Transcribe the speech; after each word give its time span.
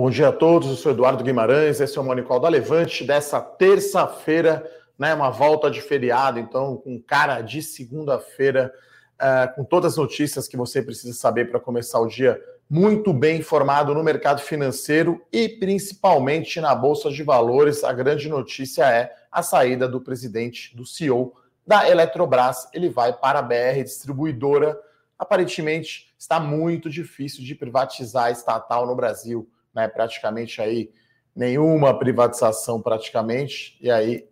Bom 0.00 0.08
dia 0.08 0.28
a 0.28 0.32
todos, 0.32 0.70
eu 0.70 0.76
sou 0.76 0.92
Eduardo 0.92 1.22
Guimarães, 1.22 1.78
esse 1.78 1.98
é 1.98 2.00
o 2.00 2.04
Monicol 2.04 2.40
da 2.40 2.48
Levante 2.48 3.04
dessa 3.04 3.38
terça-feira, 3.38 4.66
né, 4.98 5.12
uma 5.12 5.28
volta 5.28 5.70
de 5.70 5.82
feriado, 5.82 6.38
então 6.38 6.78
com 6.78 6.98
cara 6.98 7.42
de 7.42 7.62
segunda-feira, 7.62 8.72
uh, 9.20 9.54
com 9.54 9.62
todas 9.62 9.92
as 9.92 9.98
notícias 9.98 10.48
que 10.48 10.56
você 10.56 10.80
precisa 10.80 11.12
saber 11.12 11.50
para 11.50 11.60
começar 11.60 12.00
o 12.00 12.06
dia 12.06 12.42
muito 12.68 13.12
bem 13.12 13.40
informado 13.40 13.92
no 13.92 14.02
mercado 14.02 14.40
financeiro 14.40 15.20
e 15.30 15.50
principalmente 15.50 16.62
na 16.62 16.74
Bolsa 16.74 17.10
de 17.10 17.22
Valores. 17.22 17.84
A 17.84 17.92
grande 17.92 18.26
notícia 18.26 18.90
é 18.90 19.14
a 19.30 19.42
saída 19.42 19.86
do 19.86 20.00
presidente, 20.00 20.74
do 20.74 20.86
CEO 20.86 21.34
da 21.66 21.86
Eletrobras, 21.86 22.70
ele 22.72 22.88
vai 22.88 23.12
para 23.12 23.40
a 23.40 23.42
BR 23.42 23.82
Distribuidora. 23.84 24.80
Aparentemente 25.18 26.10
está 26.18 26.40
muito 26.40 26.88
difícil 26.88 27.44
de 27.44 27.54
privatizar 27.54 28.24
a 28.24 28.30
estatal 28.30 28.86
no 28.86 28.96
Brasil 28.96 29.46
né, 29.74 29.88
praticamente 29.88 30.60
aí 30.60 30.90
nenhuma 31.34 31.98
privatização 31.98 32.80
praticamente, 32.82 33.78
e 33.80 33.90
aí 33.90 34.28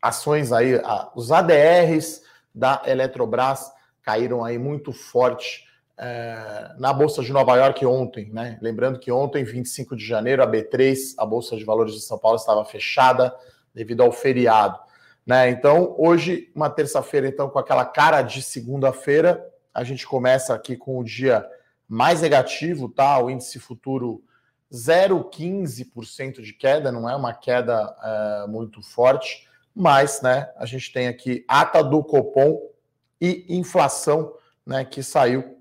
ações 0.00 0.52
aí, 0.52 0.80
os 1.14 1.32
ADRs 1.32 2.22
da 2.54 2.82
Eletrobras 2.86 3.70
caíram 4.02 4.44
aí 4.44 4.58
muito 4.58 4.92
forte 4.92 5.68
é, 5.98 6.74
na 6.78 6.92
Bolsa 6.92 7.22
de 7.22 7.32
Nova 7.32 7.56
York 7.56 7.84
ontem, 7.84 8.30
né? 8.32 8.56
Lembrando 8.62 9.00
que 9.00 9.10
ontem, 9.10 9.42
25 9.42 9.96
de 9.96 10.06
janeiro, 10.06 10.42
a 10.42 10.46
B3, 10.46 11.14
a 11.18 11.26
Bolsa 11.26 11.56
de 11.56 11.64
Valores 11.64 11.94
de 11.94 12.00
São 12.00 12.18
Paulo, 12.18 12.36
estava 12.36 12.64
fechada 12.64 13.34
devido 13.74 14.02
ao 14.02 14.12
feriado. 14.12 14.78
Né? 15.26 15.50
Então, 15.50 15.94
hoje, 15.98 16.50
uma 16.54 16.70
terça-feira, 16.70 17.26
então, 17.26 17.50
com 17.50 17.58
aquela 17.58 17.84
cara 17.84 18.22
de 18.22 18.40
segunda-feira, 18.40 19.44
a 19.74 19.84
gente 19.84 20.06
começa 20.06 20.54
aqui 20.54 20.76
com 20.76 20.98
o 20.98 21.04
dia 21.04 21.44
mais 21.86 22.22
negativo, 22.22 22.88
tá? 22.88 23.18
O 23.22 23.28
índice 23.28 23.58
futuro 23.58 24.22
0,15% 24.72 26.40
de 26.42 26.52
queda, 26.52 26.92
não 26.92 27.08
é 27.08 27.16
uma 27.16 27.32
queda 27.32 27.96
é, 28.02 28.46
muito 28.46 28.82
forte, 28.82 29.48
mas 29.74 30.20
né, 30.20 30.52
a 30.56 30.66
gente 30.66 30.92
tem 30.92 31.08
aqui 31.08 31.42
ata 31.48 31.82
do 31.82 32.04
Copom 32.04 32.60
e 33.20 33.46
inflação 33.48 34.34
né, 34.66 34.84
que 34.84 35.02
saiu 35.02 35.58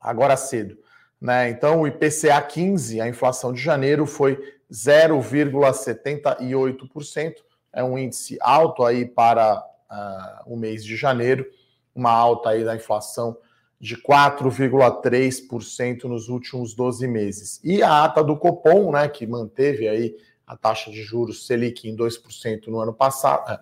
agora 0.00 0.36
cedo. 0.36 0.76
Né? 1.20 1.50
Então, 1.50 1.82
o 1.82 1.86
IPCA 1.86 2.40
15, 2.40 3.00
a 3.00 3.08
inflação 3.08 3.52
de 3.52 3.60
janeiro, 3.60 4.06
foi 4.06 4.56
0,78%, 4.72 7.34
é 7.72 7.84
um 7.84 7.98
índice 7.98 8.38
alto 8.40 8.84
aí 8.84 9.04
para 9.04 9.58
uh, 9.58 10.52
o 10.52 10.56
mês 10.56 10.84
de 10.84 10.96
janeiro, 10.96 11.46
uma 11.94 12.10
alta 12.10 12.48
aí 12.50 12.64
da 12.64 12.74
inflação 12.74 13.36
de 13.80 13.96
4,3% 13.96 16.04
nos 16.04 16.28
últimos 16.28 16.74
12 16.74 17.06
meses. 17.06 17.60
E 17.62 17.80
a 17.82 18.04
ata 18.04 18.24
do 18.24 18.36
Copom, 18.36 18.92
né, 18.92 19.08
que 19.08 19.26
manteve 19.26 19.88
aí 19.88 20.14
a 20.46 20.54
taxa 20.56 20.90
de 20.90 21.02
juros 21.02 21.46
Selic 21.46 21.88
em 21.88 21.96
2% 21.96 22.66
no 22.66 22.80
ano 22.80 22.92
passado, 22.92 23.52
é, 23.52 23.60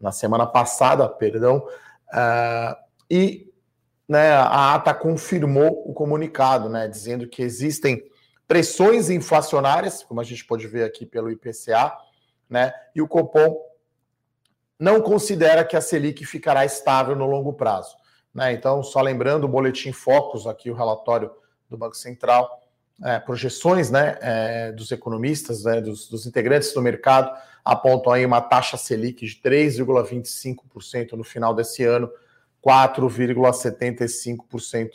na 0.00 0.12
semana 0.12 0.46
passada, 0.46 1.08
perdão, 1.08 1.58
uh, 1.58 2.76
e 3.10 3.50
né, 4.06 4.32
a 4.32 4.74
ata 4.74 4.92
confirmou 4.92 5.88
o 5.88 5.94
comunicado, 5.94 6.68
né, 6.68 6.86
dizendo 6.86 7.26
que 7.26 7.42
existem 7.42 8.04
pressões 8.46 9.08
inflacionárias, 9.08 10.04
como 10.04 10.20
a 10.20 10.24
gente 10.24 10.44
pode 10.44 10.66
ver 10.66 10.84
aqui 10.84 11.06
pelo 11.06 11.30
IPCA, 11.30 11.96
né, 12.50 12.74
e 12.94 13.00
o 13.00 13.08
Copom 13.08 13.56
não 14.78 15.00
considera 15.00 15.64
que 15.64 15.76
a 15.76 15.80
Selic 15.80 16.26
ficará 16.26 16.62
estável 16.64 17.16
no 17.16 17.26
longo 17.26 17.54
prazo. 17.54 17.96
Né? 18.36 18.52
Então, 18.52 18.82
só 18.82 19.00
lembrando 19.00 19.44
o 19.44 19.48
boletim 19.48 19.92
Focus, 19.92 20.46
aqui 20.46 20.70
o 20.70 20.74
relatório 20.74 21.30
do 21.70 21.78
Banco 21.78 21.96
Central, 21.96 22.60
é, 23.02 23.18
projeções 23.18 23.90
né, 23.90 24.18
é, 24.20 24.72
dos 24.72 24.92
economistas, 24.92 25.64
né, 25.64 25.80
dos, 25.80 26.06
dos, 26.06 26.26
integrantes 26.26 26.74
do 26.74 26.82
mercado, 26.82 27.34
apontam 27.64 28.12
aí 28.12 28.26
uma 28.26 28.42
taxa 28.42 28.76
Selic 28.76 29.24
de 29.24 29.36
3,25% 29.36 31.12
no 31.12 31.24
final 31.24 31.54
desse 31.54 31.82
ano, 31.82 32.10
4,75% 32.62 34.86
uh, 34.86 34.90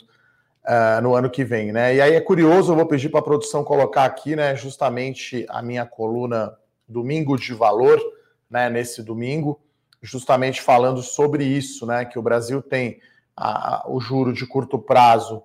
é, 0.64 1.00
no 1.00 1.16
ano 1.16 1.28
que 1.28 1.44
vem. 1.44 1.72
Né? 1.72 1.96
E 1.96 2.00
aí 2.00 2.14
é 2.14 2.20
curioso, 2.20 2.70
eu 2.70 2.76
vou 2.76 2.86
pedir 2.86 3.08
para 3.08 3.18
a 3.18 3.24
produção 3.24 3.64
colocar 3.64 4.04
aqui 4.04 4.36
né, 4.36 4.54
justamente 4.54 5.44
a 5.48 5.60
minha 5.60 5.84
coluna 5.84 6.56
Domingo 6.88 7.36
de 7.36 7.52
Valor, 7.54 8.00
né, 8.48 8.70
nesse 8.70 9.02
domingo, 9.02 9.60
justamente 10.00 10.62
falando 10.62 11.02
sobre 11.02 11.44
isso, 11.44 11.84
né, 11.86 12.04
que 12.04 12.20
o 12.20 12.22
Brasil 12.22 12.62
tem 12.62 13.00
a, 13.36 13.84
o 13.88 14.00
juro 14.00 14.32
de 14.32 14.46
curto 14.46 14.78
prazo 14.78 15.42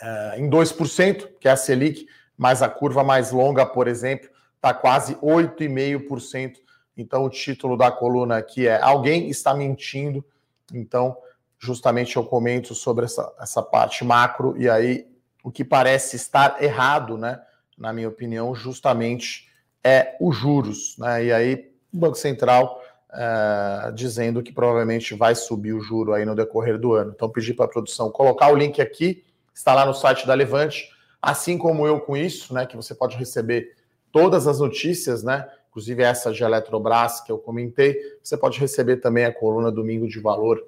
é, 0.00 0.40
em 0.40 0.48
2%, 0.48 1.28
que 1.38 1.48
é 1.48 1.50
a 1.50 1.56
Selic, 1.56 2.06
mas 2.36 2.62
a 2.62 2.68
curva 2.68 3.04
mais 3.04 3.30
longa, 3.30 3.66
por 3.66 3.86
exemplo, 3.86 4.28
está 4.56 4.72
quase 4.72 5.14
8,5%. 5.16 6.54
Então, 6.96 7.24
o 7.24 7.30
título 7.30 7.76
da 7.76 7.90
coluna 7.90 8.38
aqui 8.38 8.66
é 8.66 8.80
Alguém 8.80 9.28
está 9.28 9.54
mentindo. 9.54 10.24
Então, 10.72 11.16
justamente 11.58 12.16
eu 12.16 12.24
comento 12.24 12.74
sobre 12.74 13.04
essa, 13.04 13.32
essa 13.38 13.62
parte 13.62 14.04
macro, 14.04 14.54
e 14.56 14.68
aí 14.68 15.06
o 15.42 15.50
que 15.50 15.64
parece 15.64 16.16
estar 16.16 16.62
errado, 16.62 17.16
né, 17.16 17.40
na 17.76 17.92
minha 17.92 18.08
opinião, 18.08 18.54
justamente 18.54 19.48
é 19.82 20.16
os 20.20 20.36
juros. 20.36 20.96
Né? 20.98 21.24
E 21.26 21.32
aí, 21.32 21.72
o 21.92 21.98
Banco 21.98 22.16
Central 22.16 22.79
uh, 23.10 23.92
dizendo 23.92 24.42
que 24.42 24.52
provavelmente 24.52 25.14
vai 25.14 25.34
subir 25.34 25.72
o 25.72 25.80
juro 25.80 26.12
aí 26.12 26.24
no 26.24 26.34
decorrer 26.34 26.78
do 26.78 26.94
ano. 26.94 27.12
Então, 27.14 27.28
pedi 27.28 27.52
para 27.52 27.66
a 27.66 27.68
produção 27.68 28.10
colocar 28.10 28.52
o 28.52 28.56
link 28.56 28.80
aqui, 28.80 29.24
está 29.54 29.74
lá 29.74 29.84
no 29.84 29.94
site 29.94 30.26
da 30.26 30.34
Levante, 30.34 30.88
assim 31.20 31.58
como 31.58 31.86
eu 31.86 32.00
com 32.00 32.16
isso, 32.16 32.54
né, 32.54 32.66
que 32.66 32.76
você 32.76 32.94
pode 32.94 33.16
receber 33.16 33.74
todas 34.12 34.46
as 34.46 34.58
notícias, 34.58 35.22
né, 35.22 35.46
inclusive 35.68 36.02
essa 36.02 36.32
de 36.32 36.42
Eletrobras 36.42 37.20
que 37.20 37.30
eu 37.30 37.38
comentei, 37.38 37.96
você 38.22 38.36
pode 38.36 38.58
receber 38.58 38.96
também 38.96 39.24
a 39.24 39.32
coluna 39.32 39.70
Domingo 39.70 40.08
de 40.08 40.18
Valor 40.18 40.64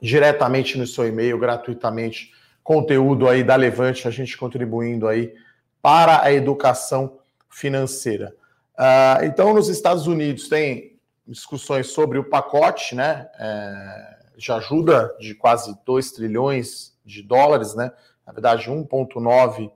diretamente 0.00 0.78
no 0.78 0.86
seu 0.86 1.06
e-mail, 1.06 1.38
gratuitamente, 1.38 2.32
conteúdo 2.62 3.28
aí 3.28 3.42
da 3.42 3.56
Levante, 3.56 4.06
a 4.06 4.10
gente 4.10 4.36
contribuindo 4.36 5.08
aí 5.08 5.32
para 5.80 6.22
a 6.22 6.32
educação 6.32 7.18
financeira. 7.48 8.34
Uh, 8.78 9.24
então, 9.24 9.54
nos 9.54 9.68
Estados 9.68 10.06
Unidos 10.06 10.48
tem 10.48 10.95
discussões 11.26 11.88
sobre 11.88 12.18
o 12.18 12.24
pacote, 12.24 12.94
né, 12.94 13.28
é, 13.38 14.16
de 14.36 14.52
ajuda 14.52 15.14
de 15.18 15.34
quase 15.34 15.76
2 15.84 16.12
trilhões 16.12 16.96
de 17.04 17.22
dólares, 17.22 17.74
né, 17.74 17.92
na 18.26 18.32
verdade 18.32 18.70
1,9 18.70 19.70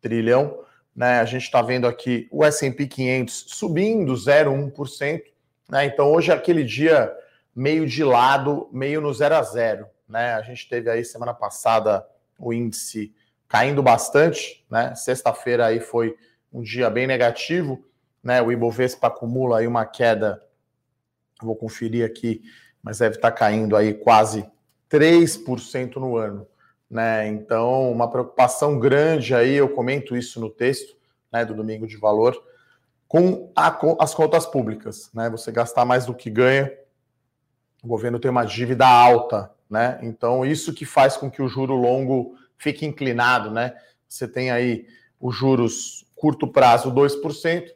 trilhão, 0.00 0.60
né, 0.94 1.20
a 1.20 1.24
gente 1.24 1.42
está 1.42 1.62
vendo 1.62 1.86
aqui 1.86 2.28
o 2.30 2.44
S&P 2.44 2.86
500 2.86 3.44
subindo 3.48 4.14
0,1%, 4.14 5.22
né, 5.68 5.86
então 5.86 6.12
hoje 6.12 6.30
é 6.30 6.34
aquele 6.34 6.64
dia 6.64 7.12
meio 7.54 7.86
de 7.86 8.04
lado, 8.04 8.68
meio 8.72 9.00
no 9.00 9.12
0 9.12 9.34
a 9.34 9.42
0, 9.42 9.86
né, 10.08 10.34
a 10.34 10.42
gente 10.42 10.68
teve 10.68 10.88
aí 10.90 11.04
semana 11.04 11.34
passada 11.34 12.06
o 12.38 12.52
índice 12.52 13.14
caindo 13.48 13.82
bastante, 13.82 14.64
né, 14.70 14.94
sexta-feira 14.94 15.66
aí 15.66 15.80
foi 15.80 16.16
um 16.52 16.62
dia 16.62 16.88
bem 16.90 17.06
negativo, 17.06 17.84
né, 18.22 18.40
o 18.40 18.52
Ibovespa 18.52 19.08
acumula 19.08 19.58
aí 19.58 19.66
uma 19.66 19.84
queda 19.84 20.40
vou 21.46 21.56
conferir 21.56 22.04
aqui, 22.04 22.42
mas 22.82 22.98
deve 22.98 23.16
estar 23.16 23.32
caindo 23.32 23.76
aí 23.76 23.94
quase 23.94 24.44
3% 24.90 25.96
no 25.96 26.16
ano. 26.16 26.46
Né? 26.90 27.28
Então, 27.28 27.90
uma 27.90 28.10
preocupação 28.10 28.78
grande 28.78 29.34
aí, 29.34 29.54
eu 29.54 29.68
comento 29.68 30.14
isso 30.14 30.38
no 30.40 30.50
texto 30.50 30.94
né, 31.32 31.44
do 31.44 31.54
Domingo 31.54 31.86
de 31.86 31.96
Valor, 31.96 32.36
com 33.08 33.50
a, 33.56 33.78
as 33.98 34.14
contas 34.14 34.44
públicas. 34.44 35.10
Né? 35.14 35.30
Você 35.30 35.50
gastar 35.50 35.84
mais 35.84 36.04
do 36.04 36.14
que 36.14 36.28
ganha, 36.28 36.70
o 37.82 37.88
governo 37.88 38.18
tem 38.18 38.30
uma 38.30 38.44
dívida 38.44 38.86
alta. 38.86 39.50
Né? 39.70 39.98
Então, 40.02 40.44
isso 40.44 40.74
que 40.74 40.84
faz 40.84 41.16
com 41.16 41.30
que 41.30 41.40
o 41.40 41.48
juro 41.48 41.74
longo 41.74 42.36
fique 42.58 42.84
inclinado. 42.84 43.50
Né? 43.50 43.74
Você 44.06 44.28
tem 44.28 44.50
aí 44.50 44.86
os 45.18 45.34
juros 45.34 46.04
curto 46.14 46.46
prazo 46.46 46.92
2%, 46.92 47.68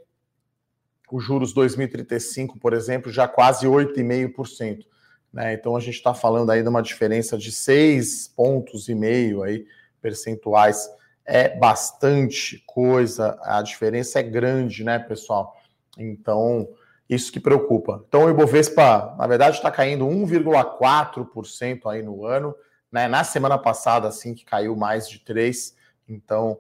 os 1.10 1.24
juros 1.24 1.52
2035, 1.52 2.58
por 2.58 2.72
exemplo, 2.72 3.12
já 3.12 3.28
quase 3.28 3.66
8,5%. 3.66 4.84
Né? 5.32 5.54
Então 5.54 5.76
a 5.76 5.80
gente 5.80 5.94
está 5.94 6.14
falando 6.14 6.50
aí 6.50 6.62
de 6.62 6.68
uma 6.68 6.82
diferença 6.82 7.36
de 7.36 7.52
6 7.52 8.28
pontos 8.28 8.88
e 8.88 8.94
meio 8.94 9.42
aí, 9.42 9.66
percentuais. 10.00 10.88
É 11.24 11.56
bastante 11.56 12.62
coisa, 12.66 13.38
a 13.42 13.60
diferença 13.60 14.20
é 14.20 14.22
grande, 14.22 14.84
né, 14.84 14.98
pessoal? 14.98 15.56
Então, 15.98 16.68
isso 17.08 17.32
que 17.32 17.40
preocupa. 17.40 18.04
Então, 18.06 18.24
o 18.24 18.30
Ibovespa, 18.30 19.14
na 19.18 19.26
verdade, 19.26 19.56
está 19.56 19.70
caindo 19.70 20.06
1,4% 20.06 21.90
aí 21.90 22.02
no 22.02 22.24
ano. 22.24 22.54
Né? 22.90 23.08
Na 23.08 23.24
semana 23.24 23.58
passada, 23.58 24.08
assim, 24.08 24.34
que 24.34 24.44
caiu 24.44 24.76
mais 24.76 25.08
de 25.08 25.18
3%. 25.20 25.74
Então, 26.08 26.58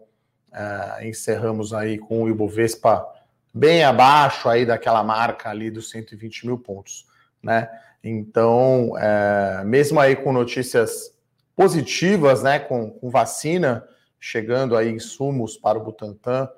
uh, 0.52 1.04
encerramos 1.04 1.72
aí 1.72 1.98
com 1.98 2.22
o 2.22 2.28
Ibovespa 2.28 3.06
bem 3.56 3.82
abaixo 3.82 4.50
aí 4.50 4.66
daquela 4.66 5.02
marca 5.02 5.48
ali 5.48 5.70
dos 5.70 5.88
120 5.88 6.46
mil 6.46 6.58
pontos, 6.58 7.06
né? 7.42 7.70
Então, 8.04 8.92
é, 8.98 9.64
mesmo 9.64 9.98
aí 9.98 10.14
com 10.14 10.30
notícias 10.30 11.16
positivas, 11.56 12.42
né, 12.42 12.58
com, 12.58 12.90
com, 12.90 13.08
vacina 13.08 13.88
chegando 14.20 14.76
aí 14.76 14.90
insumos 14.90 15.56
para 15.56 15.78
o 15.78 15.82
Butantan 15.82 16.48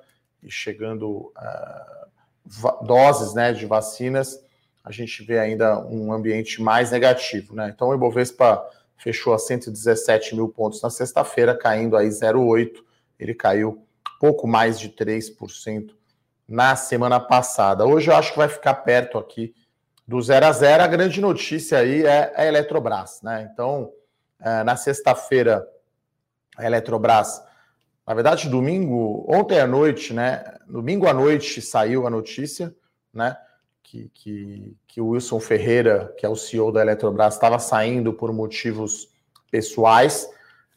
e 0.42 0.50
chegando 0.50 1.32
uh, 1.36 2.84
doses 2.84 3.32
né, 3.32 3.52
de 3.52 3.64
vacinas, 3.64 4.44
a 4.84 4.90
gente 4.90 5.22
vê 5.22 5.38
ainda 5.38 5.78
um 5.86 6.12
ambiente 6.12 6.60
mais 6.60 6.90
negativo. 6.90 7.54
Né? 7.54 7.72
Então 7.72 7.88
o 7.88 7.94
Ibovespa 7.94 8.62
fechou 8.96 9.32
a 9.32 9.38
117 9.38 10.34
mil 10.34 10.48
pontos 10.48 10.82
na 10.82 10.90
sexta-feira, 10.90 11.56
caindo 11.56 11.96
aí 11.96 12.08
0,8. 12.08 12.82
Ele 13.18 13.34
caiu 13.34 13.86
pouco 14.18 14.48
mais 14.48 14.80
de 14.80 14.88
3% 14.88 15.97
na 16.48 16.74
semana 16.74 17.20
passada. 17.20 17.84
Hoje 17.84 18.10
eu 18.10 18.16
acho 18.16 18.32
que 18.32 18.38
vai 18.38 18.48
ficar 18.48 18.74
perto 18.76 19.18
aqui 19.18 19.54
do 20.06 20.20
0 20.20 20.46
a 20.46 20.52
0. 20.52 20.82
A 20.82 20.86
grande 20.86 21.20
notícia 21.20 21.78
aí 21.78 22.06
é 22.06 22.32
a 22.34 22.46
Eletrobras, 22.46 23.20
né? 23.22 23.50
Então, 23.52 23.92
é, 24.40 24.64
na 24.64 24.74
sexta-feira, 24.74 25.68
a 26.56 26.64
Eletrobras, 26.64 27.42
na 28.06 28.14
verdade, 28.14 28.48
domingo, 28.48 29.26
ontem 29.28 29.60
à 29.60 29.66
noite, 29.66 30.14
né? 30.14 30.42
Domingo 30.66 31.06
à 31.06 31.12
noite 31.12 31.60
saiu 31.60 32.06
a 32.06 32.10
notícia, 32.10 32.74
né? 33.12 33.36
Que, 33.82 34.10
que, 34.14 34.76
que 34.86 35.00
o 35.00 35.08
Wilson 35.08 35.40
Ferreira, 35.40 36.14
que 36.16 36.24
é 36.24 36.28
o 36.28 36.36
CEO 36.36 36.72
da 36.72 36.80
Eletrobras, 36.80 37.34
estava 37.34 37.58
saindo 37.58 38.14
por 38.14 38.32
motivos 38.32 39.10
pessoais, 39.50 40.26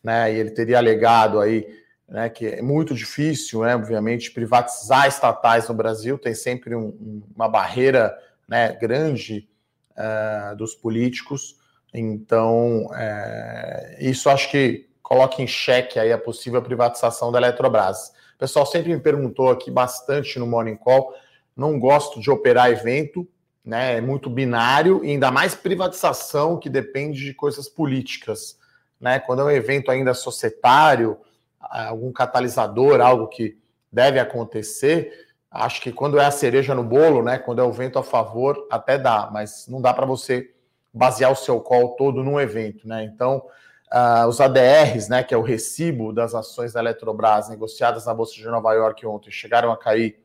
né? 0.03 0.33
E 0.33 0.37
ele 0.37 0.51
teria 0.51 0.77
alegado 0.77 1.39
aí 1.39 1.80
né, 2.11 2.29
que 2.29 2.45
é 2.45 2.61
muito 2.61 2.93
difícil, 2.93 3.61
né, 3.61 3.73
obviamente, 3.73 4.31
privatizar 4.31 5.07
estatais 5.07 5.69
no 5.69 5.73
Brasil, 5.73 6.19
tem 6.19 6.35
sempre 6.35 6.75
um, 6.75 7.23
uma 7.33 7.47
barreira 7.47 8.13
né, 8.45 8.73
grande 8.73 9.47
uh, 9.91 10.53
dos 10.57 10.75
políticos, 10.75 11.55
então 11.93 12.89
é, 12.93 13.97
isso 14.01 14.29
acho 14.29 14.51
que 14.51 14.89
coloca 15.01 15.41
em 15.41 15.47
xeque 15.47 15.97
aí 15.97 16.11
a 16.11 16.17
possível 16.17 16.61
privatização 16.61 17.31
da 17.31 17.37
Eletrobras. 17.37 18.09
O 18.35 18.39
pessoal 18.39 18.65
sempre 18.65 18.93
me 18.93 18.99
perguntou 18.99 19.49
aqui 19.49 19.71
bastante 19.71 20.37
no 20.37 20.45
Morning 20.45 20.75
Call, 20.75 21.13
não 21.55 21.79
gosto 21.79 22.19
de 22.19 22.29
operar 22.29 22.69
evento, 22.69 23.25
né, 23.63 23.97
é 23.97 24.01
muito 24.01 24.29
binário, 24.29 25.01
e 25.01 25.11
ainda 25.11 25.31
mais 25.31 25.55
privatização 25.55 26.59
que 26.59 26.69
depende 26.69 27.23
de 27.23 27.33
coisas 27.33 27.69
políticas. 27.69 28.59
Né, 28.99 29.17
quando 29.17 29.43
é 29.43 29.45
um 29.45 29.49
evento 29.49 29.89
ainda 29.89 30.13
societário, 30.13 31.17
algum 31.61 32.11
catalisador, 32.11 33.01
algo 33.01 33.27
que 33.27 33.57
deve 33.91 34.19
acontecer. 34.19 35.27
Acho 35.49 35.81
que 35.81 35.91
quando 35.91 36.19
é 36.19 36.25
a 36.25 36.31
cereja 36.31 36.73
no 36.73 36.83
bolo, 36.83 37.23
né? 37.23 37.37
Quando 37.37 37.59
é 37.59 37.63
o 37.63 37.71
vento 37.71 37.99
a 37.99 38.03
favor, 38.03 38.67
até 38.71 38.97
dá, 38.97 39.29
mas 39.31 39.67
não 39.67 39.81
dá 39.81 39.93
para 39.93 40.05
você 40.05 40.53
basear 40.93 41.31
o 41.31 41.35
seu 41.35 41.59
call 41.59 41.95
todo 41.95 42.23
num 42.23 42.39
evento, 42.39 42.87
né? 42.87 43.03
Então, 43.03 43.45
uh, 43.91 44.27
os 44.27 44.39
ADRs, 44.39 45.09
né? 45.09 45.23
Que 45.23 45.33
é 45.33 45.37
o 45.37 45.41
recibo 45.41 46.13
das 46.13 46.33
ações 46.33 46.73
da 46.73 46.79
Eletrobras 46.79 47.49
negociadas 47.49 48.05
na 48.05 48.13
Bolsa 48.13 48.33
de 48.33 48.45
Nova 48.45 48.73
York 48.73 49.05
ontem, 49.05 49.31
chegaram 49.31 49.71
a 49.71 49.77
cair 49.77 50.19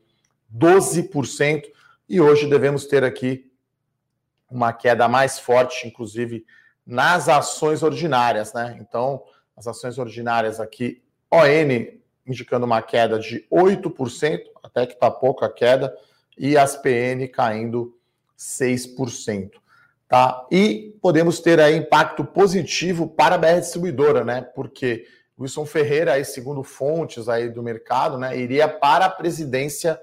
12%, 0.55 1.63
e 2.09 2.21
hoje 2.21 2.47
devemos 2.47 2.85
ter 2.85 3.03
aqui 3.03 3.51
uma 4.49 4.71
queda 4.71 5.09
mais 5.09 5.37
forte, 5.37 5.85
inclusive 5.85 6.45
nas 6.85 7.27
ações 7.27 7.83
ordinárias, 7.83 8.53
né? 8.53 8.77
Então, 8.79 9.21
as 9.57 9.67
ações 9.67 9.97
ordinárias 9.97 10.59
aqui 10.61 11.03
ON 11.31 11.97
indicando 12.27 12.65
uma 12.65 12.81
queda 12.81 13.17
de 13.17 13.45
8%, 13.51 14.41
até 14.61 14.85
que 14.85 14.93
está 14.93 15.09
pouca 15.09 15.49
queda, 15.49 15.95
e 16.37 16.57
as 16.57 16.75
PN 16.75 17.27
caindo 17.29 17.97
6%. 18.37 19.51
Tá? 20.07 20.45
E 20.51 20.95
podemos 21.01 21.39
ter 21.39 21.59
aí 21.59 21.75
impacto 21.75 22.23
positivo 22.23 23.07
para 23.07 23.35
a 23.35 23.37
BR 23.37 23.59
Distribuidora, 23.59 24.23
né? 24.23 24.41
Porque 24.41 25.05
Wilson 25.39 25.65
Ferreira, 25.65 26.13
aí, 26.13 26.23
segundo 26.23 26.63
fontes 26.63 27.27
aí 27.27 27.49
do 27.49 27.61
mercado, 27.61 28.17
né, 28.17 28.37
iria 28.37 28.67
para 28.67 29.05
a 29.05 29.09
presidência 29.09 29.99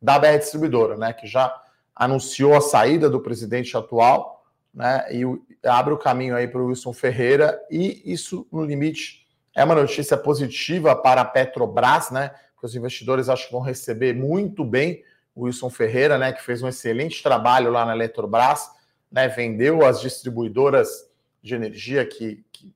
da 0.00 0.18
BR 0.18 0.38
Distribuidora, 0.38 0.96
né? 0.96 1.12
Que 1.12 1.26
já 1.26 1.54
anunciou 1.94 2.54
a 2.54 2.60
saída 2.60 3.08
do 3.08 3.20
presidente 3.20 3.74
atual, 3.76 4.44
né? 4.74 5.06
E 5.10 5.24
abre 5.66 5.94
o 5.94 5.98
caminho 5.98 6.36
aí 6.36 6.46
para 6.46 6.60
o 6.60 6.66
Wilson 6.66 6.92
Ferreira, 6.92 7.58
e 7.70 8.02
isso, 8.04 8.46
no 8.52 8.62
limite, 8.62 9.25
é 9.56 9.64
uma 9.64 9.74
notícia 9.74 10.18
positiva 10.18 10.94
para 10.94 11.22
a 11.22 11.24
Petrobras, 11.24 12.10
né? 12.10 12.30
Que 12.60 12.66
os 12.66 12.76
investidores 12.76 13.30
acho 13.30 13.46
que 13.46 13.52
vão 13.52 13.62
receber 13.62 14.14
muito 14.14 14.62
bem 14.62 15.02
o 15.34 15.44
Wilson 15.44 15.70
Ferreira, 15.70 16.18
né? 16.18 16.30
Que 16.30 16.42
fez 16.42 16.62
um 16.62 16.68
excelente 16.68 17.22
trabalho 17.22 17.70
lá 17.70 17.86
na 17.86 17.94
Eletrobras, 17.94 18.70
né? 19.10 19.26
Vendeu 19.28 19.84
as 19.84 19.98
distribuidoras 20.02 21.08
de 21.42 21.54
energia 21.54 22.04
que, 22.04 22.44
que, 22.52 22.74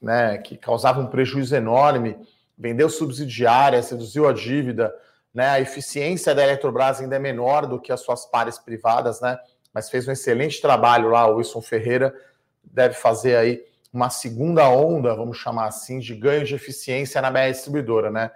né, 0.00 0.38
que 0.38 0.56
causavam 0.56 1.04
um 1.04 1.08
prejuízo 1.08 1.56
enorme, 1.56 2.16
vendeu 2.56 2.88
subsidiárias, 2.88 3.90
reduziu 3.90 4.28
a 4.28 4.32
dívida, 4.32 4.94
né? 5.34 5.48
A 5.48 5.60
eficiência 5.60 6.32
da 6.36 6.44
Eletrobras 6.44 7.00
ainda 7.00 7.16
é 7.16 7.18
menor 7.18 7.66
do 7.66 7.80
que 7.80 7.90
as 7.90 8.00
suas 8.00 8.26
pares 8.26 8.58
privadas, 8.58 9.20
né? 9.20 9.36
Mas 9.74 9.90
fez 9.90 10.06
um 10.06 10.12
excelente 10.12 10.60
trabalho 10.60 11.08
lá, 11.08 11.26
o 11.26 11.38
Wilson 11.38 11.60
Ferreira 11.60 12.14
deve 12.62 12.94
fazer 12.94 13.34
aí 13.34 13.71
uma 13.92 14.08
segunda 14.08 14.68
onda, 14.68 15.14
vamos 15.14 15.36
chamar 15.36 15.66
assim, 15.66 15.98
de 15.98 16.14
ganho 16.14 16.44
de 16.44 16.54
eficiência 16.54 17.20
na 17.20 17.30
BR 17.30 17.50
Distribuidora, 17.50 18.10
né? 18.10 18.30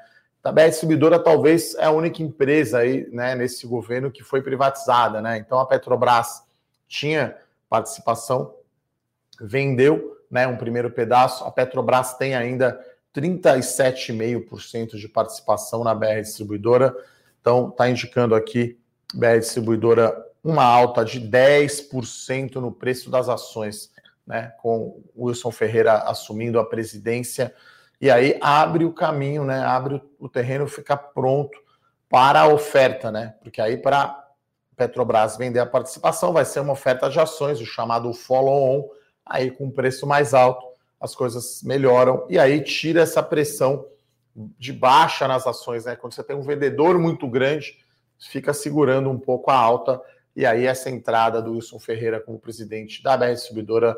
A 0.44 0.52
BR 0.52 0.68
Distribuidora 0.68 1.18
talvez 1.18 1.74
é 1.74 1.86
a 1.86 1.90
única 1.90 2.22
empresa 2.22 2.78
aí, 2.78 3.08
né, 3.10 3.34
nesse 3.34 3.66
governo 3.66 4.12
que 4.12 4.22
foi 4.22 4.42
privatizada, 4.42 5.20
né? 5.20 5.38
Então 5.38 5.58
a 5.58 5.66
Petrobras 5.66 6.44
tinha 6.86 7.36
participação, 7.68 8.54
vendeu, 9.40 10.18
né, 10.30 10.46
um 10.46 10.56
primeiro 10.56 10.88
pedaço. 10.90 11.42
A 11.44 11.50
Petrobras 11.50 12.14
tem 12.14 12.36
ainda 12.36 12.78
37,5% 13.12 14.96
de 14.96 15.08
participação 15.08 15.82
na 15.82 15.94
BR 15.94 16.20
Distribuidora. 16.20 16.94
Então 17.40 17.70
está 17.70 17.88
indicando 17.90 18.34
aqui 18.34 18.78
BR 19.14 19.38
Distribuidora 19.40 20.14
uma 20.44 20.64
alta 20.64 21.04
de 21.04 21.20
10% 21.20 22.54
no 22.56 22.70
preço 22.70 23.10
das 23.10 23.28
ações 23.28 23.90
né, 24.26 24.52
com 24.60 25.02
Wilson 25.16 25.50
Ferreira 25.50 25.98
assumindo 25.98 26.58
a 26.58 26.64
presidência, 26.64 27.54
e 28.00 28.10
aí 28.10 28.38
abre 28.42 28.84
o 28.84 28.92
caminho, 28.92 29.44
né, 29.44 29.60
abre 29.60 30.02
o 30.18 30.28
terreno, 30.28 30.66
fica 30.66 30.96
pronto 30.96 31.56
para 32.08 32.40
a 32.40 32.48
oferta, 32.48 33.10
né, 33.10 33.34
porque 33.40 33.60
aí 33.60 33.76
para 33.76 34.24
Petrobras 34.76 35.36
vender 35.36 35.60
a 35.60 35.66
participação 35.66 36.32
vai 36.32 36.44
ser 36.44 36.60
uma 36.60 36.72
oferta 36.72 37.08
de 37.08 37.18
ações, 37.18 37.60
o 37.60 37.66
chamado 37.66 38.12
follow-on, 38.12 38.88
aí 39.24 39.50
com 39.50 39.70
preço 39.70 40.06
mais 40.06 40.34
alto, 40.34 40.66
as 41.00 41.14
coisas 41.14 41.62
melhoram, 41.62 42.26
e 42.28 42.38
aí 42.38 42.62
tira 42.62 43.02
essa 43.02 43.22
pressão 43.22 43.86
de 44.34 44.72
baixa 44.72 45.26
nas 45.26 45.46
ações, 45.46 45.84
né, 45.84 45.96
quando 45.96 46.12
você 46.12 46.22
tem 46.22 46.36
um 46.36 46.42
vendedor 46.42 46.98
muito 46.98 47.26
grande, 47.28 47.78
fica 48.18 48.52
segurando 48.52 49.08
um 49.08 49.18
pouco 49.18 49.50
a 49.50 49.56
alta, 49.56 50.00
e 50.34 50.44
aí 50.44 50.66
essa 50.66 50.90
entrada 50.90 51.40
do 51.40 51.52
Wilson 51.52 51.78
Ferreira 51.78 52.20
como 52.20 52.38
presidente 52.38 53.02
da 53.02 53.16
BR 53.16 53.32
Distribuidora 53.32 53.96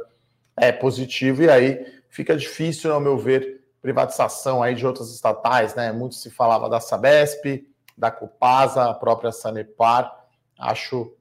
é 0.61 0.73
positivo, 0.73 1.43
e 1.43 1.51
aí 1.51 1.87
fica 2.09 2.37
difícil, 2.37 2.93
ao 2.93 3.01
meu 3.01 3.19
ver, 3.19 3.65
privatização 3.81 4.63
aí 4.63 4.75
de 4.75 4.87
outras 4.87 5.13
estatais, 5.13 5.75
né? 5.75 5.93
Muito 5.93 6.15
se 6.15 6.31
falava 6.31 6.69
da 6.69 6.81
Sabesp, 6.81 7.67
da 7.97 8.11
Copasa, 8.11 8.85
a 8.85 8.95
própria 8.95 9.33
Sanepar. 9.33 10.27
Acho 10.59 11.15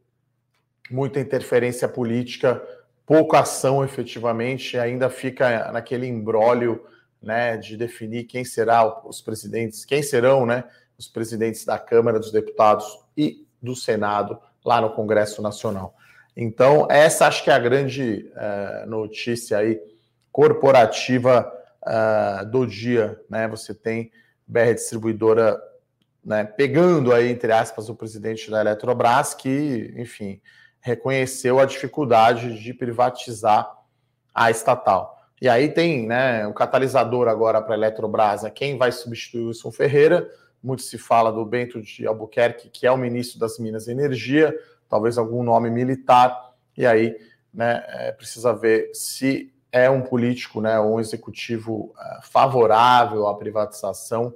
muita 0.89 1.19
interferência 1.19 1.87
política, 1.87 2.61
pouca 3.05 3.39
ação 3.39 3.83
efetivamente, 3.83 4.77
ainda 4.77 5.09
fica 5.09 5.71
naquele 5.71 6.07
embrólio 6.07 6.85
né, 7.21 7.57
de 7.57 7.75
definir 7.75 8.25
quem 8.25 8.45
será 8.45 9.05
os 9.05 9.21
presidentes, 9.21 9.85
quem 9.85 10.01
serão 10.01 10.45
né, 10.45 10.63
os 10.97 11.07
presidentes 11.07 11.65
da 11.65 11.77
Câmara 11.77 12.19
dos 12.19 12.31
Deputados 12.31 12.99
e 13.15 13.45
do 13.61 13.75
Senado 13.75 14.39
lá 14.63 14.81
no 14.81 14.91
Congresso 14.91 15.41
Nacional. 15.41 15.95
Então, 16.39 16.87
essa 16.91 17.25
acho 17.25 17.43
que 17.43 17.49
é 17.49 17.53
a 17.53 17.59
grande 17.59 18.31
uh, 18.35 18.87
notícia 18.87 19.57
aí 19.57 19.81
corporativa 20.31 21.51
uh, 21.81 22.45
do 22.45 22.67
dia, 22.67 23.19
né? 23.27 23.47
Você 23.47 23.73
tem 23.73 24.11
BR 24.45 24.75
Distribuidora 24.75 25.59
né, 26.23 26.43
pegando 26.43 27.11
aí, 27.11 27.31
entre 27.31 27.51
aspas, 27.51 27.89
o 27.89 27.95
presidente 27.95 28.51
da 28.51 28.61
Eletrobras, 28.61 29.33
que, 29.33 29.91
enfim, 29.97 30.39
reconheceu 30.79 31.57
a 31.59 31.65
dificuldade 31.65 32.61
de 32.61 32.71
privatizar 32.71 33.75
a 34.31 34.51
estatal. 34.51 35.17
E 35.41 35.49
aí 35.49 35.69
tem 35.69 36.05
né, 36.05 36.45
o 36.45 36.53
catalisador 36.53 37.27
agora 37.27 37.61
para 37.63 37.73
a 37.73 37.77
Eletrobras, 37.77 38.43
é 38.43 38.51
quem 38.51 38.77
vai 38.77 38.91
substituir 38.91 39.41
o 39.41 39.47
Wilson 39.47 39.71
Ferreira. 39.71 40.29
Muito 40.61 40.83
se 40.83 40.99
fala 40.99 41.31
do 41.31 41.43
Bento 41.45 41.81
de 41.81 42.05
Albuquerque, 42.05 42.69
que 42.69 42.85
é 42.85 42.91
o 42.91 42.97
ministro 42.97 43.39
das 43.39 43.57
Minas 43.57 43.87
e 43.87 43.91
Energia 43.91 44.53
talvez 44.89 45.17
algum 45.17 45.43
nome 45.43 45.69
militar, 45.69 46.53
e 46.75 46.85
aí 46.85 47.17
né, 47.53 47.83
é, 47.87 48.11
precisa 48.11 48.53
ver 48.53 48.91
se 48.93 49.53
é 49.71 49.89
um 49.89 50.01
político, 50.01 50.61
né, 50.61 50.79
um 50.79 50.99
executivo 50.99 51.93
é, 51.99 52.19
favorável 52.23 53.27
à 53.27 53.37
privatização, 53.37 54.33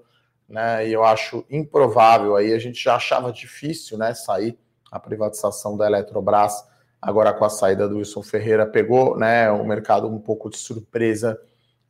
né, 0.48 0.88
e 0.88 0.94
eu 0.94 1.04
acho 1.04 1.46
improvável 1.50 2.36
aí, 2.36 2.54
a 2.54 2.60
gente 2.60 2.84
já 2.84 2.96
achava 2.96 3.32
difícil, 3.32 3.98
né, 3.98 4.14
sair 4.14 4.58
a 4.92 5.00
privatização 5.00 5.78
da 5.78 5.86
Eletrobras, 5.88 6.64
agora 7.02 7.34
com 7.34 7.46
a 7.46 7.50
saída 7.50 7.88
do 7.88 7.98
Wilson 7.98 8.22
Ferreira, 8.22 8.66
pegou, 8.66 9.18
né, 9.18 9.50
o 9.50 9.66
mercado 9.66 10.08
um 10.08 10.20
pouco 10.20 10.50
de 10.50 10.58
surpresa, 10.58 11.40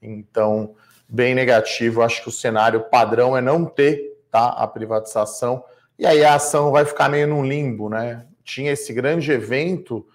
então 0.01 0.75
bem 1.11 1.35
negativo. 1.35 2.01
Acho 2.01 2.23
que 2.23 2.29
o 2.29 2.31
cenário 2.31 2.85
padrão 2.89 3.35
é 3.35 3.41
não 3.41 3.65
ter 3.65 4.17
tá, 4.31 4.47
a 4.47 4.65
privatização, 4.65 5.63
e 5.99 6.05
aí 6.05 6.23
a 6.23 6.35
ação 6.35 6.71
vai 6.71 6.85
ficar 6.85 7.09
meio 7.09 7.27
num 7.27 7.45
limbo, 7.45 7.89
né? 7.89 8.25
Tinha 8.51 8.73
esse 8.73 8.91
grande 8.91 9.31
evento, 9.31 10.05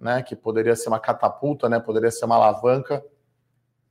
né, 0.00 0.22
que 0.22 0.34
poderia 0.34 0.74
ser 0.74 0.88
uma 0.88 0.98
catapulta, 0.98 1.68
né, 1.68 1.78
poderia 1.78 2.10
ser 2.10 2.24
uma 2.24 2.36
alavanca, 2.36 3.04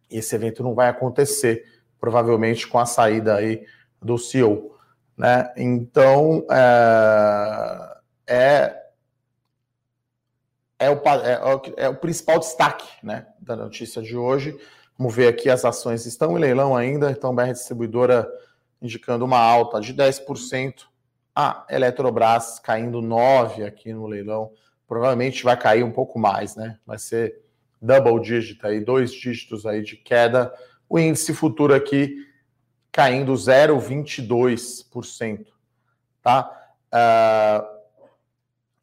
e 0.09 0.17
esse 0.17 0.33
evento 0.33 0.63
não 0.63 0.73
vai 0.73 0.89
acontecer, 0.89 1.63
provavelmente 1.99 2.67
com 2.67 2.79
a 2.79 2.85
saída 2.87 3.35
aí 3.35 3.63
do 4.01 4.17
CEO, 4.17 4.75
né? 5.15 5.53
Então, 5.55 6.43
é, 6.49 7.97
é 8.25 8.81
é 10.79 10.89
o, 10.89 10.95
é, 10.95 11.83
é 11.85 11.89
o, 11.89 11.95
principal 11.95 12.39
destaque 12.39 12.87
né, 13.03 13.27
da 13.39 13.55
notícia 13.55 14.01
de 14.01 14.17
hoje. 14.17 14.59
Vamos 14.97 15.13
ver 15.13 15.27
aqui, 15.27 15.47
as 15.47 15.63
ações 15.63 16.07
estão 16.07 16.35
em 16.35 16.41
leilão 16.41 16.75
ainda, 16.75 17.11
então 17.11 17.35
BR 17.35 17.51
Distribuidora 17.51 18.27
indicando 18.81 19.23
uma 19.23 19.37
alta 19.37 19.79
de 19.79 19.93
10%, 19.93 20.87
a 21.41 21.65
Eletrobras 21.69 22.59
caindo 22.59 23.01
9% 23.01 23.65
aqui 23.65 23.93
no 23.93 24.05
leilão, 24.05 24.51
provavelmente 24.87 25.43
vai 25.43 25.57
cair 25.57 25.83
um 25.83 25.91
pouco 25.91 26.19
mais, 26.19 26.55
né? 26.55 26.77
Vai 26.85 26.99
ser 26.99 27.41
double 27.81 28.21
digit 28.21 28.63
aí, 28.63 28.79
dois 28.79 29.11
dígitos 29.11 29.65
aí 29.65 29.81
de 29.81 29.97
queda. 29.97 30.53
O 30.87 30.99
índice 30.99 31.33
futuro 31.33 31.73
aqui 31.73 32.15
caindo 32.91 33.33
0,22%, 33.33 35.47
tá? 36.21 36.55
Uh, 36.93 37.65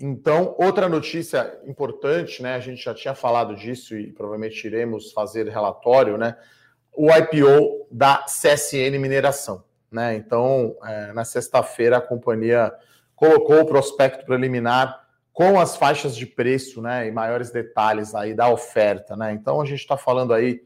então, 0.00 0.56
outra 0.58 0.88
notícia 0.88 1.60
importante, 1.64 2.42
né? 2.42 2.54
A 2.54 2.60
gente 2.60 2.82
já 2.82 2.92
tinha 2.94 3.14
falado 3.14 3.54
disso 3.54 3.96
e 3.96 4.10
provavelmente 4.12 4.66
iremos 4.66 5.12
fazer 5.12 5.46
relatório, 5.48 6.18
né? 6.18 6.36
O 6.92 7.08
IPO 7.12 7.86
da 7.90 8.24
CSN 8.24 8.98
Mineração, 8.98 9.62
né? 9.90 10.16
Então, 10.16 10.76
é, 10.84 11.12
na 11.12 11.24
sexta-feira 11.24 11.98
a 11.98 12.00
companhia 12.00 12.72
colocou 13.14 13.60
o 13.60 13.66
prospecto 13.66 14.24
preliminar 14.24 15.06
com 15.32 15.58
as 15.58 15.76
faixas 15.76 16.16
de 16.16 16.26
preço, 16.26 16.82
né? 16.82 17.06
E 17.06 17.12
maiores 17.12 17.50
detalhes 17.50 18.14
aí 18.14 18.34
da 18.34 18.48
oferta, 18.48 19.16
né? 19.16 19.32
Então, 19.32 19.60
a 19.60 19.64
gente 19.64 19.80
está 19.80 19.96
falando 19.96 20.34
aí, 20.34 20.62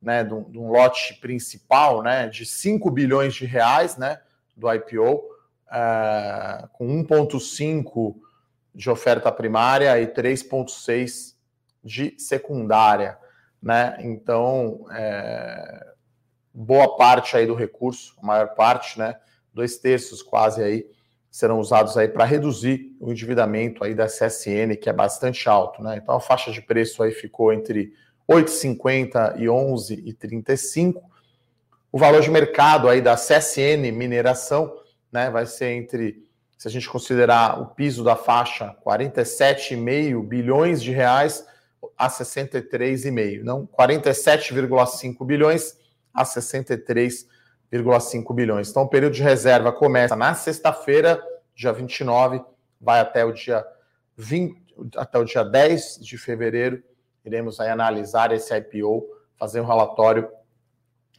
né? 0.00 0.22
De 0.24 0.34
um, 0.34 0.42
de 0.44 0.58
um, 0.58 0.70
lote 0.70 1.14
principal, 1.14 2.02
né? 2.02 2.28
De 2.28 2.46
5 2.46 2.90
bilhões 2.90 3.34
de 3.34 3.44
reais, 3.44 3.96
né? 3.96 4.20
Do 4.56 4.72
IPO, 4.72 5.22
é, 5.70 6.68
com 6.72 6.86
1,5 6.86 8.14
de 8.74 8.90
oferta 8.90 9.30
primária 9.30 10.00
e 10.00 10.06
3,6 10.06 11.34
de 11.82 12.14
secundária, 12.18 13.18
né? 13.62 13.96
Então, 14.00 14.86
é, 14.92 15.93
boa 16.54 16.96
parte 16.96 17.36
aí 17.36 17.46
do 17.46 17.54
recurso, 17.54 18.14
a 18.22 18.26
maior 18.26 18.54
parte, 18.54 18.98
né? 18.98 19.16
Dois 19.52 19.76
terços 19.76 20.22
quase 20.22 20.62
aí 20.62 20.86
serão 21.30 21.58
usados 21.58 21.98
aí 21.98 22.06
para 22.06 22.24
reduzir 22.24 22.96
o 23.00 23.10
endividamento 23.10 23.82
aí 23.82 23.92
da 23.92 24.06
CSN, 24.06 24.76
que 24.80 24.88
é 24.88 24.92
bastante 24.92 25.48
alto, 25.48 25.82
né? 25.82 25.98
Então 26.00 26.14
a 26.14 26.20
faixa 26.20 26.52
de 26.52 26.62
preço 26.62 27.02
aí 27.02 27.10
ficou 27.10 27.52
entre 27.52 27.92
8,50 28.30 29.36
e 29.38 29.46
11,35. 29.46 31.02
O 31.90 31.98
valor 31.98 32.22
de 32.22 32.30
mercado 32.30 32.88
aí 32.88 33.00
da 33.00 33.16
CSN 33.16 33.90
Mineração, 33.92 34.76
né, 35.12 35.30
vai 35.30 35.46
ser 35.46 35.72
entre 35.72 36.24
se 36.56 36.68
a 36.68 36.70
gente 36.70 36.88
considerar 36.88 37.60
o 37.60 37.66
piso 37.66 38.02
da 38.02 38.16
faixa, 38.16 38.74
47,5 38.84 40.26
bilhões 40.26 40.82
de 40.82 40.92
reais 40.92 41.44
a 41.98 42.08
63,5, 42.08 43.42
não 43.42 43.66
47,5 43.66 45.26
bilhões 45.26 45.76
a 46.14 46.24
63,5 46.24 48.34
bilhões. 48.34 48.70
Então, 48.70 48.84
o 48.84 48.88
período 48.88 49.14
de 49.14 49.22
reserva 49.22 49.72
começa 49.72 50.14
na 50.14 50.32
sexta-feira, 50.34 51.20
dia 51.54 51.72
29, 51.72 52.40
vai 52.80 53.00
até 53.00 53.24
o 53.24 53.32
dia 53.32 53.66
20, 54.16 54.62
até 54.96 55.18
o 55.18 55.24
dia 55.24 55.42
10 55.42 55.98
de 56.00 56.16
fevereiro. 56.16 56.80
Iremos 57.24 57.58
aí 57.58 57.68
analisar 57.68 58.30
esse 58.32 58.56
IPO, 58.56 59.04
fazer 59.36 59.60
um 59.60 59.66
relatório, 59.66 60.30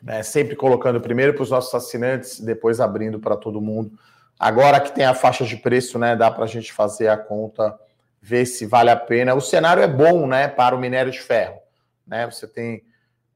né, 0.01 0.23
sempre 0.23 0.55
colocando 0.55 1.01
primeiro 1.01 1.33
para 1.33 1.43
os 1.43 1.51
nossos 1.51 1.73
assinantes, 1.73 2.39
depois 2.39 2.79
abrindo 2.79 3.19
para 3.19 3.35
todo 3.35 3.59
mundo 3.59 3.91
Agora 4.39 4.81
que 4.81 4.93
tem 4.93 5.05
a 5.05 5.13
faixa 5.13 5.45
de 5.45 5.55
preço, 5.55 5.97
né, 5.97 6.15
dá 6.15 6.29
para 6.29 6.43
a 6.43 6.47
gente 6.47 6.73
fazer 6.73 7.07
a 7.07 7.17
conta, 7.17 7.77
ver 8.21 8.45
se 8.45 8.65
vale 8.65 8.89
a 8.89 8.95
pena. 8.95 9.33
O 9.33 9.41
cenário 9.41 9.81
é 9.81 9.87
bom, 9.87 10.27
né, 10.27 10.47
para 10.47 10.75
o 10.75 10.79
minério 10.79 11.11
de 11.11 11.19
ferro. 11.19 11.59
Né? 12.05 12.25
Você 12.25 12.47
tem 12.47 12.83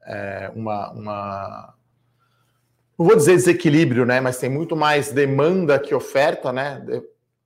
é, 0.09 0.51
uma, 0.55 0.91
uma, 0.91 1.73
não 2.97 3.05
vou 3.05 3.15
dizer 3.15 3.35
desequilíbrio, 3.35 4.05
né, 4.05 4.19
mas 4.19 4.39
tem 4.39 4.49
muito 4.49 4.75
mais 4.75 5.11
demanda 5.11 5.77
que 5.79 5.93
oferta, 5.93 6.51
né? 6.51 6.83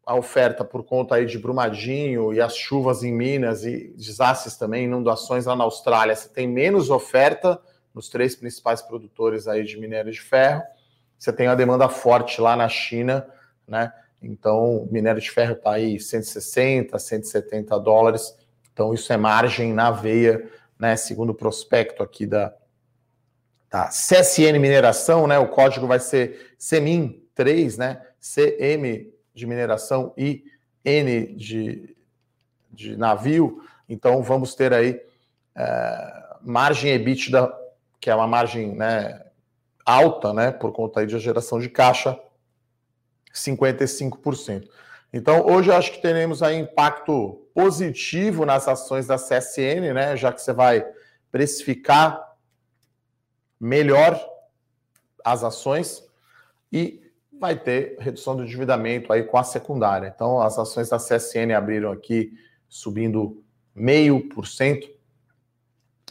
A 0.05 0.15
oferta 0.15 0.65
por 0.65 0.83
conta 0.83 1.15
aí 1.15 1.25
de 1.25 1.37
Brumadinho 1.37 2.33
e 2.33 2.41
as 2.41 2.55
chuvas 2.55 3.03
em 3.03 3.13
Minas 3.13 3.63
e 3.63 3.93
desastres 3.95 4.57
também, 4.57 4.85
inundações 4.85 5.45
lá 5.45 5.55
na 5.55 5.63
Austrália. 5.63 6.15
Você 6.15 6.27
tem 6.27 6.47
menos 6.47 6.89
oferta 6.89 7.61
nos 7.93 8.09
três 8.09 8.35
principais 8.35 8.81
produtores 8.81 9.47
aí 9.47 9.63
de 9.63 9.79
minério 9.79 10.11
de 10.11 10.19
ferro. 10.19 10.61
Você 11.17 11.31
tem 11.31 11.47
a 11.47 11.55
demanda 11.55 11.87
forte 11.87 12.41
lá 12.41 12.53
na 12.55 12.67
China 12.67 13.25
né? 13.67 13.91
Então, 14.21 14.87
minério 14.89 15.21
de 15.21 15.29
ferro 15.29 15.53
está 15.53 15.73
aí 15.73 15.99
160, 15.99 16.97
170 16.97 17.79
dólares. 17.79 18.35
Então, 18.71 18.93
isso 18.93 19.11
é 19.11 19.17
margem 19.17 19.73
na 19.73 19.91
veia, 19.91 20.49
né? 20.83 20.97
Segundo 20.97 21.29
o 21.29 21.33
prospecto 21.33 22.03
aqui 22.03 22.25
da, 22.25 22.53
da 23.69 23.87
CSN 23.87 24.59
Mineração, 24.59 25.25
né? 25.25 25.39
O 25.39 25.47
código 25.47 25.87
vai 25.87 25.97
ser 25.97 26.55
CEMIN3, 26.59 27.77
né? 27.77 28.05
CM 28.19 29.09
de 29.33 29.47
mineração 29.47 30.13
e 30.17 30.43
N 30.83 31.27
de, 31.37 31.95
de 32.69 32.97
navio. 32.97 33.63
Então, 33.87 34.21
vamos 34.21 34.55
ter 34.55 34.73
aí 34.73 35.01
é, 35.55 36.35
margem 36.41 36.91
EBITDA, 36.91 37.49
que 38.01 38.09
é 38.09 38.15
uma 38.15 38.27
margem 38.27 38.75
né, 38.75 39.25
alta, 39.85 40.33
né? 40.33 40.51
Por 40.51 40.73
conta 40.73 40.99
aí 40.99 41.07
de 41.07 41.17
geração 41.17 41.61
de 41.61 41.69
caixa 41.69 42.19
55%. 43.33 44.67
Então, 45.13 45.45
hoje 45.45 45.69
eu 45.69 45.75
acho 45.75 45.91
que 45.91 46.01
teremos 46.01 46.41
aí 46.41 46.57
impacto 46.57 47.47
positivo 47.53 48.45
nas 48.45 48.67
ações 48.67 49.05
da 49.05 49.15
CSN, 49.15 49.93
né? 49.93 50.17
Já 50.17 50.33
que 50.33 50.41
você 50.41 50.51
vai 50.51 50.83
precificar 51.31 52.33
melhor 53.59 54.19
as 55.23 55.43
ações 55.43 56.03
e 56.71 56.99
vai 57.39 57.55
ter 57.55 57.95
redução 57.99 58.35
do 58.35 58.43
endividamento 58.43 59.13
aí 59.13 59.23
com 59.23 59.37
a 59.37 59.43
secundária. 59.43 60.11
Então, 60.13 60.41
as 60.41 60.57
ações 60.57 60.89
da 60.89 60.97
CSN 60.97 61.53
abriram 61.55 61.91
aqui 61.91 62.33
subindo 62.67 63.43
meio 63.75 64.27
por 64.29 64.47
cento 64.47 64.89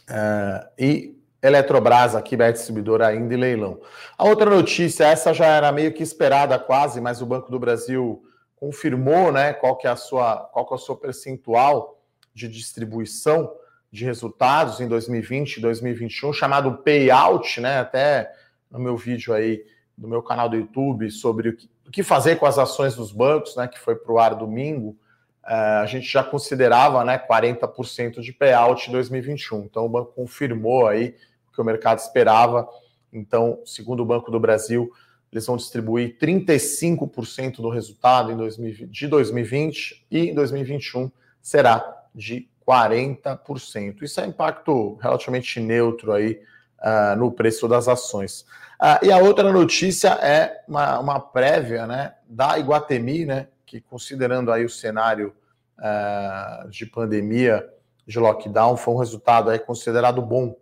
eh, 0.09 0.68
e 0.78 1.23
Eletrobras 1.42 2.14
aqui, 2.14 2.37
da 2.37 2.52
distribuidora 2.52 3.09
ainda 3.09 3.35
em 3.35 3.37
leilão. 3.37 3.80
A 4.16 4.25
outra 4.25 4.49
notícia, 4.49 5.04
essa 5.04 5.35
já 5.35 5.47
era 5.47 5.73
meio 5.73 5.92
que 5.92 6.02
esperada 6.02 6.56
quase, 6.56 7.00
mas 7.00 7.21
o 7.21 7.26
Banco 7.26 7.50
do 7.50 7.59
Brasil 7.59 8.23
confirmou, 8.62 9.33
né, 9.33 9.52
qual 9.52 9.75
que 9.75 9.88
é 9.88 9.90
a 9.90 9.97
sua, 9.97 10.37
qual 10.37 10.64
que 10.64 10.73
é 10.73 10.76
o 10.76 10.78
seu 10.78 10.95
percentual 10.95 12.00
de 12.33 12.47
distribuição 12.47 13.52
de 13.90 14.04
resultados 14.04 14.78
em 14.78 14.87
2020 14.87 15.57
e 15.57 15.61
2021, 15.61 16.33
chamado 16.33 16.76
payout, 16.76 17.61
né, 17.61 17.81
até 17.81 18.33
no 18.71 18.78
meu 18.78 18.97
vídeo 18.97 19.35
aí 19.35 19.64
do 19.99 20.07
meu 20.07 20.23
canal 20.23 20.49
do 20.49 20.54
YouTube 20.54 21.11
sobre 21.11 21.49
o 21.49 21.57
que, 21.57 21.69
o 21.88 21.90
que 21.90 22.04
fazer 22.04 22.37
com 22.37 22.47
as 22.47 22.57
ações 22.57 22.95
dos 22.95 23.11
bancos, 23.11 23.57
né, 23.57 23.66
que 23.66 23.81
foi 23.81 23.97
para 23.97 24.12
o 24.12 24.19
ar 24.19 24.37
domingo, 24.37 24.97
Uh, 25.45 25.83
a 25.83 25.87
gente 25.87 26.07
já 26.07 26.23
considerava 26.23 27.02
né, 27.04 27.19
40% 27.19 28.21
de 28.21 28.33
payout 28.33 28.88
em 28.88 28.92
2021. 28.92 29.64
Então, 29.64 29.85
o 29.85 29.88
banco 29.88 30.12
confirmou 30.14 30.87
aí 30.87 31.16
que 31.52 31.61
o 31.61 31.64
mercado 31.64 31.99
esperava. 31.99 32.69
Então, 33.12 33.61
segundo 33.64 34.04
o 34.04 34.07
Banco 34.07 34.31
do 34.31 34.38
Brasil, 34.38 34.92
eles 35.33 35.47
vão 35.47 35.57
distribuir 35.57 36.19
35% 36.19 37.57
do 37.57 37.71
resultado 37.71 38.31
em 38.31 38.37
2020, 38.37 38.91
de 38.91 39.09
2020 39.09 40.07
e 40.11 40.31
em 40.31 40.35
2021 40.35 41.11
será 41.41 42.05
de 42.15 42.49
40%. 42.69 44.03
Isso 44.03 44.21
é 44.21 44.27
impacto 44.27 44.97
relativamente 44.97 45.59
neutro 45.59 46.12
aí 46.12 46.41
uh, 46.81 47.17
no 47.17 47.33
preço 47.33 47.67
das 47.67 47.89
ações. 47.89 48.43
Uh, 48.81 49.07
e 49.07 49.12
a 49.12 49.19
outra 49.19 49.51
notícia 49.51 50.11
é 50.11 50.62
uma, 50.69 50.99
uma, 50.99 51.21
prévia 51.21 51.87
né, 51.87 52.15
da 52.29 52.59
Iguatemi, 52.59 53.25
né, 53.25 53.49
que 53.65 53.81
considerando 53.81 54.53
aí 54.53 54.65
o 54.65 54.71
cenário 54.71 55.35
uh, 55.79 56.69
de 56.69 56.85
pandemia, 56.85 57.67
de 58.07 58.19
lockdown, 58.19 58.77
foi 58.77 58.95
um 58.95 58.99
resultado 58.99 59.49
aí 59.49 59.59
considerado 59.59 60.21
bom 60.21 60.57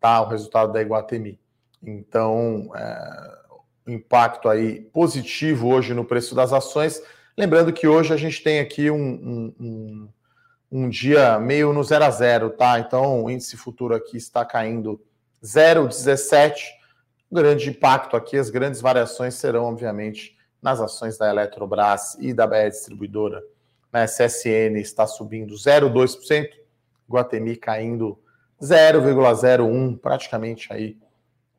tá 0.00 0.20
o 0.20 0.28
resultado 0.28 0.72
da 0.72 0.82
Iguatemi. 0.82 1.40
Então, 1.82 2.70
é, 2.76 3.43
impacto 3.86 4.48
aí 4.48 4.80
positivo 4.80 5.68
hoje 5.68 5.94
no 5.94 6.04
preço 6.04 6.34
das 6.34 6.52
ações. 6.52 7.02
Lembrando 7.36 7.72
que 7.72 7.86
hoje 7.86 8.12
a 8.12 8.16
gente 8.16 8.42
tem 8.42 8.60
aqui 8.60 8.90
um, 8.90 8.96
um, 8.96 9.54
um, 9.60 10.08
um 10.70 10.88
dia 10.88 11.38
meio 11.38 11.72
no 11.72 11.82
zero 11.82 12.04
a 12.04 12.10
zero, 12.10 12.50
tá? 12.50 12.78
Então, 12.78 13.24
o 13.24 13.30
índice 13.30 13.56
futuro 13.56 13.94
aqui 13.94 14.16
está 14.16 14.44
caindo 14.44 15.00
0,17. 15.42 16.54
O 17.30 17.34
grande 17.34 17.70
impacto 17.70 18.16
aqui, 18.16 18.36
as 18.36 18.50
grandes 18.50 18.80
variações 18.80 19.34
serão, 19.34 19.64
obviamente, 19.64 20.36
nas 20.62 20.80
ações 20.80 21.18
da 21.18 21.28
Eletrobras 21.28 22.16
e 22.18 22.32
da 22.32 22.46
BR 22.46 22.70
Distribuidora. 22.70 23.42
A 23.92 24.00
né? 24.00 24.06
CSN 24.06 24.78
está 24.80 25.06
subindo 25.06 25.54
0,2%, 25.54 26.48
Guatemi 27.08 27.56
caindo 27.56 28.18
0,01, 28.60 29.98
praticamente 29.98 30.72
aí 30.72 30.96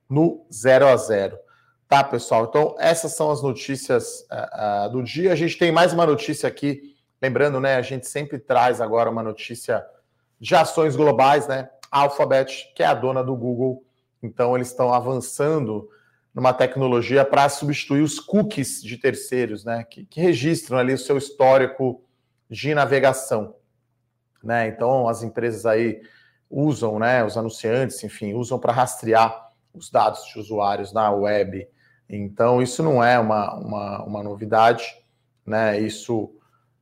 no 0.09 0.45
0 0.51 0.87
a 0.87 0.97
0. 0.97 1.37
Tá, 1.87 2.03
pessoal? 2.03 2.45
Então, 2.45 2.75
essas 2.79 3.13
são 3.13 3.29
as 3.29 3.43
notícias 3.43 4.21
uh, 4.31 4.87
uh, 4.87 4.89
do 4.89 5.03
dia. 5.03 5.31
A 5.31 5.35
gente 5.35 5.57
tem 5.57 5.71
mais 5.71 5.93
uma 5.93 6.05
notícia 6.05 6.49
aqui. 6.49 6.95
Lembrando, 7.21 7.59
né? 7.59 7.75
A 7.75 7.81
gente 7.81 8.07
sempre 8.07 8.39
traz 8.39 8.81
agora 8.81 9.09
uma 9.09 9.21
notícia 9.21 9.85
de 10.39 10.55
ações 10.55 10.95
globais, 10.95 11.47
né? 11.47 11.69
Alphabet, 11.91 12.73
que 12.75 12.83
é 12.83 12.87
a 12.87 12.93
dona 12.93 13.23
do 13.23 13.35
Google, 13.35 13.83
então 14.21 14.55
eles 14.55 14.67
estão 14.67 14.93
avançando 14.93 15.89
numa 16.33 16.51
tecnologia 16.51 17.23
para 17.23 17.47
substituir 17.47 18.01
os 18.01 18.19
cookies 18.19 18.81
de 18.81 18.97
terceiros, 18.97 19.63
né? 19.63 19.83
Que, 19.83 20.05
que 20.05 20.19
registram 20.19 20.77
ali 20.77 20.93
o 20.93 20.97
seu 20.97 21.17
histórico 21.17 22.03
de 22.49 22.75
navegação, 22.75 23.55
né? 24.43 24.67
Então 24.67 25.07
as 25.07 25.23
empresas 25.23 25.65
aí 25.65 26.01
usam, 26.49 26.99
né? 26.99 27.23
Os 27.23 27.37
anunciantes, 27.37 28.03
enfim, 28.03 28.33
usam 28.33 28.59
para 28.59 28.73
rastrear 28.73 29.51
os 29.73 29.89
dados 29.89 30.25
de 30.25 30.39
usuários 30.39 30.91
na 30.91 31.11
web. 31.11 31.67
Então 32.09 32.61
isso 32.61 32.83
não 32.83 33.03
é 33.03 33.17
uma, 33.19 33.53
uma, 33.55 34.03
uma 34.03 34.23
novidade, 34.23 34.83
né? 35.45 35.79
Isso 35.79 36.31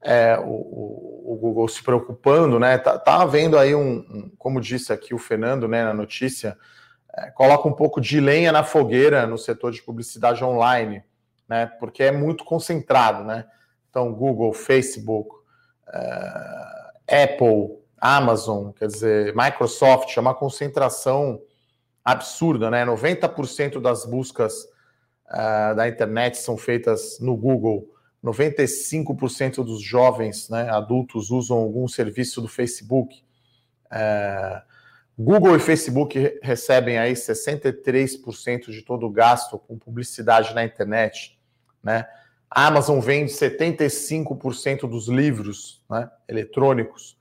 é 0.02 0.38
o, 0.38 1.34
o, 1.34 1.38
Google 1.40 1.68
se 1.68 1.82
preocupando, 1.82 2.60
né? 2.60 2.78
Tá, 2.78 2.98
tá 3.00 3.22
havendo 3.22 3.58
aí 3.58 3.74
um, 3.74 4.00
um, 4.00 4.32
como 4.38 4.60
disse 4.60 4.92
aqui 4.92 5.14
o 5.14 5.18
Fernando, 5.18 5.68
né, 5.68 5.84
na 5.84 5.94
notícia, 5.94 6.58
é, 7.16 7.32
coloca 7.32 7.68
um 7.68 7.74
pouco 7.74 8.02
de 8.02 8.20
lenha 8.20 8.52
na 8.52 8.64
fogueira 8.64 9.26
no 9.26 9.38
setor 9.38 9.72
de 9.72 9.82
publicidade 9.82 10.44
online, 10.44 11.04
né? 11.48 11.68
Porque 11.80 12.04
é 12.04 12.12
muito 12.12 12.44
concentrado, 12.44 13.24
né? 13.24 13.46
Então, 13.90 14.12
Google, 14.12 14.52
Facebook, 14.54 15.36
é, 15.88 17.24
Apple, 17.24 17.78
Amazon, 17.98 18.72
quer 18.72 18.88
dizer, 18.88 19.34
Microsoft, 19.36 20.18
é 20.18 20.20
uma 20.20 20.34
concentração 20.34 21.40
absurda, 22.04 22.70
né? 22.70 22.86
90% 22.86 23.80
das 23.80 24.06
buscas 24.06 24.68
uh, 25.30 25.76
da 25.76 25.88
internet 25.88 26.38
são 26.38 26.58
feitas 26.58 27.20
no 27.20 27.36
Google. 27.36 27.90
95% 28.24 29.56
dos 29.56 29.82
jovens 29.82 30.50
né, 30.50 30.70
adultos 30.70 31.30
usam 31.30 31.58
algum 31.58 31.88
serviço 31.88 32.42
do 32.42 32.48
Facebook. 32.48 33.22
É, 33.92 34.62
Google 35.20 35.56
e 35.58 35.60
Facebook 35.60 36.40
recebem 36.42 36.98
aí 36.98 37.14
63% 37.14 38.72
de 38.72 38.82
todo 38.82 39.06
o 39.06 39.12
gasto 39.12 39.60
com 39.60 39.78
publicidade 39.78 40.56
na 40.56 40.64
internet. 40.64 41.38
Né? 41.84 42.08
A 42.50 42.68
Amazon 42.68 43.00
vende 43.00 43.32
75% 43.32 44.88
dos 44.88 45.10
livros 45.10 45.84
né, 45.90 46.10
eletrônicos 46.28 47.18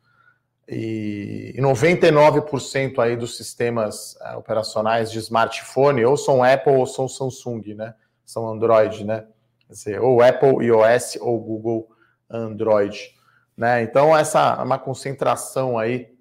e 0.68 1.54
99% 1.58 2.98
aí 2.98 3.16
dos 3.16 3.36
sistemas 3.36 4.16
uh, 4.16 4.38
operacionais 4.38 5.10
de 5.10 5.18
smartphone 5.18 6.04
ou 6.04 6.16
são 6.16 6.42
Apple 6.42 6.72
ou 6.72 6.86
são 6.86 7.08
Samsung, 7.08 7.74
né? 7.74 7.94
São 8.24 8.48
Android, 8.48 9.04
né? 9.04 9.26
dizer, 9.72 10.00
ou 10.00 10.22
Apple 10.22 10.64
iOS 10.64 11.16
ou 11.20 11.40
Google 11.40 11.90
Android. 12.30 13.14
Né? 13.56 13.82
Então, 13.82 14.16
essa 14.16 14.56
é 14.58 14.62
uma 14.62 14.78
concentração 14.78 15.78
aí 15.78 16.14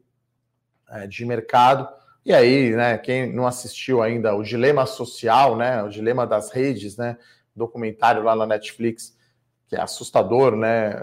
é, 0.89 1.05
de 1.07 1.25
mercado. 1.25 1.87
E 2.25 2.33
aí, 2.33 2.71
né, 2.75 2.97
quem 2.97 3.33
não 3.33 3.47
assistiu 3.47 4.01
ainda 4.01 4.35
o 4.35 4.43
Dilema 4.43 4.85
Social, 4.85 5.55
né, 5.55 5.81
o 5.81 5.89
Dilema 5.89 6.27
das 6.27 6.51
Redes, 6.51 6.97
né, 6.97 7.17
documentário 7.55 8.21
lá 8.21 8.35
na 8.35 8.45
Netflix, 8.45 9.17
que 9.67 9.75
é 9.75 9.81
assustador, 9.81 10.55
né, 10.55 10.93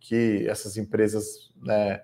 que 0.00 0.46
essas 0.48 0.76
empresas 0.76 1.52
né, 1.62 2.02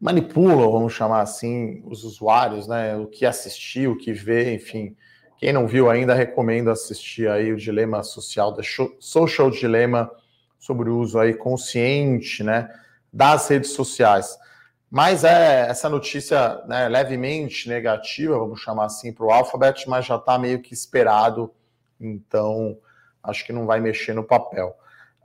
manipulam, 0.00 0.70
vamos 0.70 0.92
chamar 0.92 1.22
assim, 1.22 1.82
os 1.86 2.04
usuários, 2.04 2.66
né, 2.66 2.96
o 2.96 3.06
que 3.06 3.24
assistir, 3.24 3.88
o 3.88 3.96
que 3.96 4.12
ver, 4.12 4.54
enfim, 4.54 4.96
quem 5.38 5.52
não 5.52 5.66
viu 5.66 5.90
ainda, 5.90 6.14
recomendo 6.14 6.70
assistir 6.70 7.28
aí 7.28 7.52
o 7.52 7.56
Dilema 7.56 8.02
Social, 8.02 8.52
da 8.52 8.62
Social 8.98 9.50
Dilema, 9.50 10.10
sobre 10.58 10.88
o 10.88 10.98
uso 10.98 11.18
aí 11.18 11.34
consciente, 11.34 12.42
né, 12.42 12.68
das 13.12 13.48
redes 13.48 13.70
sociais. 13.70 14.38
Mas 14.90 15.24
é 15.24 15.68
essa 15.68 15.88
notícia 15.88 16.62
né, 16.66 16.88
levemente 16.88 17.68
negativa, 17.68 18.38
vamos 18.38 18.60
chamar 18.60 18.86
assim, 18.86 19.12
para 19.12 19.26
o 19.26 19.30
Alphabet, 19.30 19.88
mas 19.88 20.06
já 20.06 20.16
está 20.16 20.38
meio 20.38 20.60
que 20.62 20.72
esperado, 20.72 21.52
então 22.00 22.78
acho 23.22 23.44
que 23.44 23.52
não 23.52 23.66
vai 23.66 23.80
mexer 23.80 24.14
no 24.14 24.24
papel. 24.24 24.76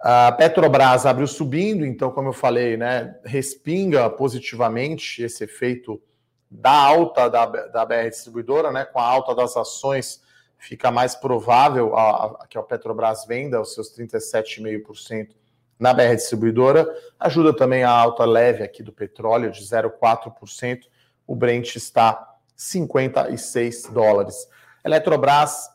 A 0.03 0.31
Petrobras 0.31 1.05
abriu 1.05 1.27
subindo, 1.27 1.85
então, 1.85 2.09
como 2.09 2.29
eu 2.29 2.33
falei, 2.33 2.75
né, 2.75 3.15
respinga 3.23 4.09
positivamente 4.09 5.21
esse 5.21 5.43
efeito 5.43 6.01
da 6.49 6.71
alta 6.71 7.29
da, 7.29 7.45
da 7.45 7.85
BR 7.85 8.09
Distribuidora, 8.09 8.71
né, 8.71 8.83
com 8.83 8.99
a 8.99 9.05
alta 9.05 9.35
das 9.35 9.55
ações, 9.55 10.21
fica 10.57 10.91
mais 10.91 11.15
provável 11.15 11.95
a, 11.95 12.25
a, 12.25 12.47
que 12.47 12.57
a 12.57 12.63
Petrobras 12.63 13.25
venda 13.25 13.61
os 13.61 13.73
seus 13.75 13.95
37,5% 13.95 15.35
na 15.79 15.93
BR 15.93 16.15
Distribuidora. 16.15 16.87
Ajuda 17.19 17.55
também 17.55 17.83
a 17.83 17.91
alta 17.91 18.25
leve 18.25 18.63
aqui 18.63 18.81
do 18.81 18.91
petróleo, 18.91 19.51
de 19.51 19.61
0,4%. 19.61 20.81
O 21.27 21.35
Brent 21.35 21.75
está 21.75 22.37
56 22.55 23.83
dólares. 23.91 24.47
Eletrobras, 24.83 25.69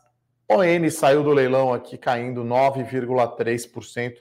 ON 0.49 0.89
saiu 0.89 1.23
do 1.23 1.31
leilão 1.31 1.73
aqui 1.73 1.97
caindo 1.97 2.43
9,3%. 2.43 4.17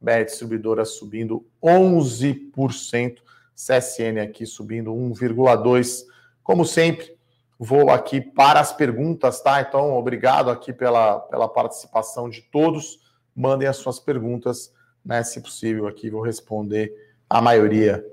BR 0.00 0.24
Distribuidora 0.24 0.84
subindo 0.84 1.46
11%. 1.62 3.18
CSN 3.54 4.20
aqui 4.22 4.46
subindo 4.46 4.92
1,2. 4.92 6.04
Como 6.44 6.64
sempre, 6.64 7.16
vou 7.58 7.90
aqui 7.90 8.20
para 8.20 8.60
as 8.60 8.72
perguntas, 8.72 9.40
tá? 9.40 9.60
Então, 9.60 9.94
obrigado 9.94 10.50
aqui 10.50 10.72
pela, 10.72 11.18
pela 11.18 11.48
participação 11.48 12.30
de 12.30 12.42
todos. 12.42 13.00
Mandem 13.34 13.66
as 13.66 13.76
suas 13.76 13.98
perguntas, 13.98 14.72
né? 15.04 15.22
Se 15.24 15.40
possível, 15.40 15.88
aqui 15.88 16.08
vou 16.08 16.22
responder 16.22 16.92
a 17.28 17.40
maioria. 17.40 18.04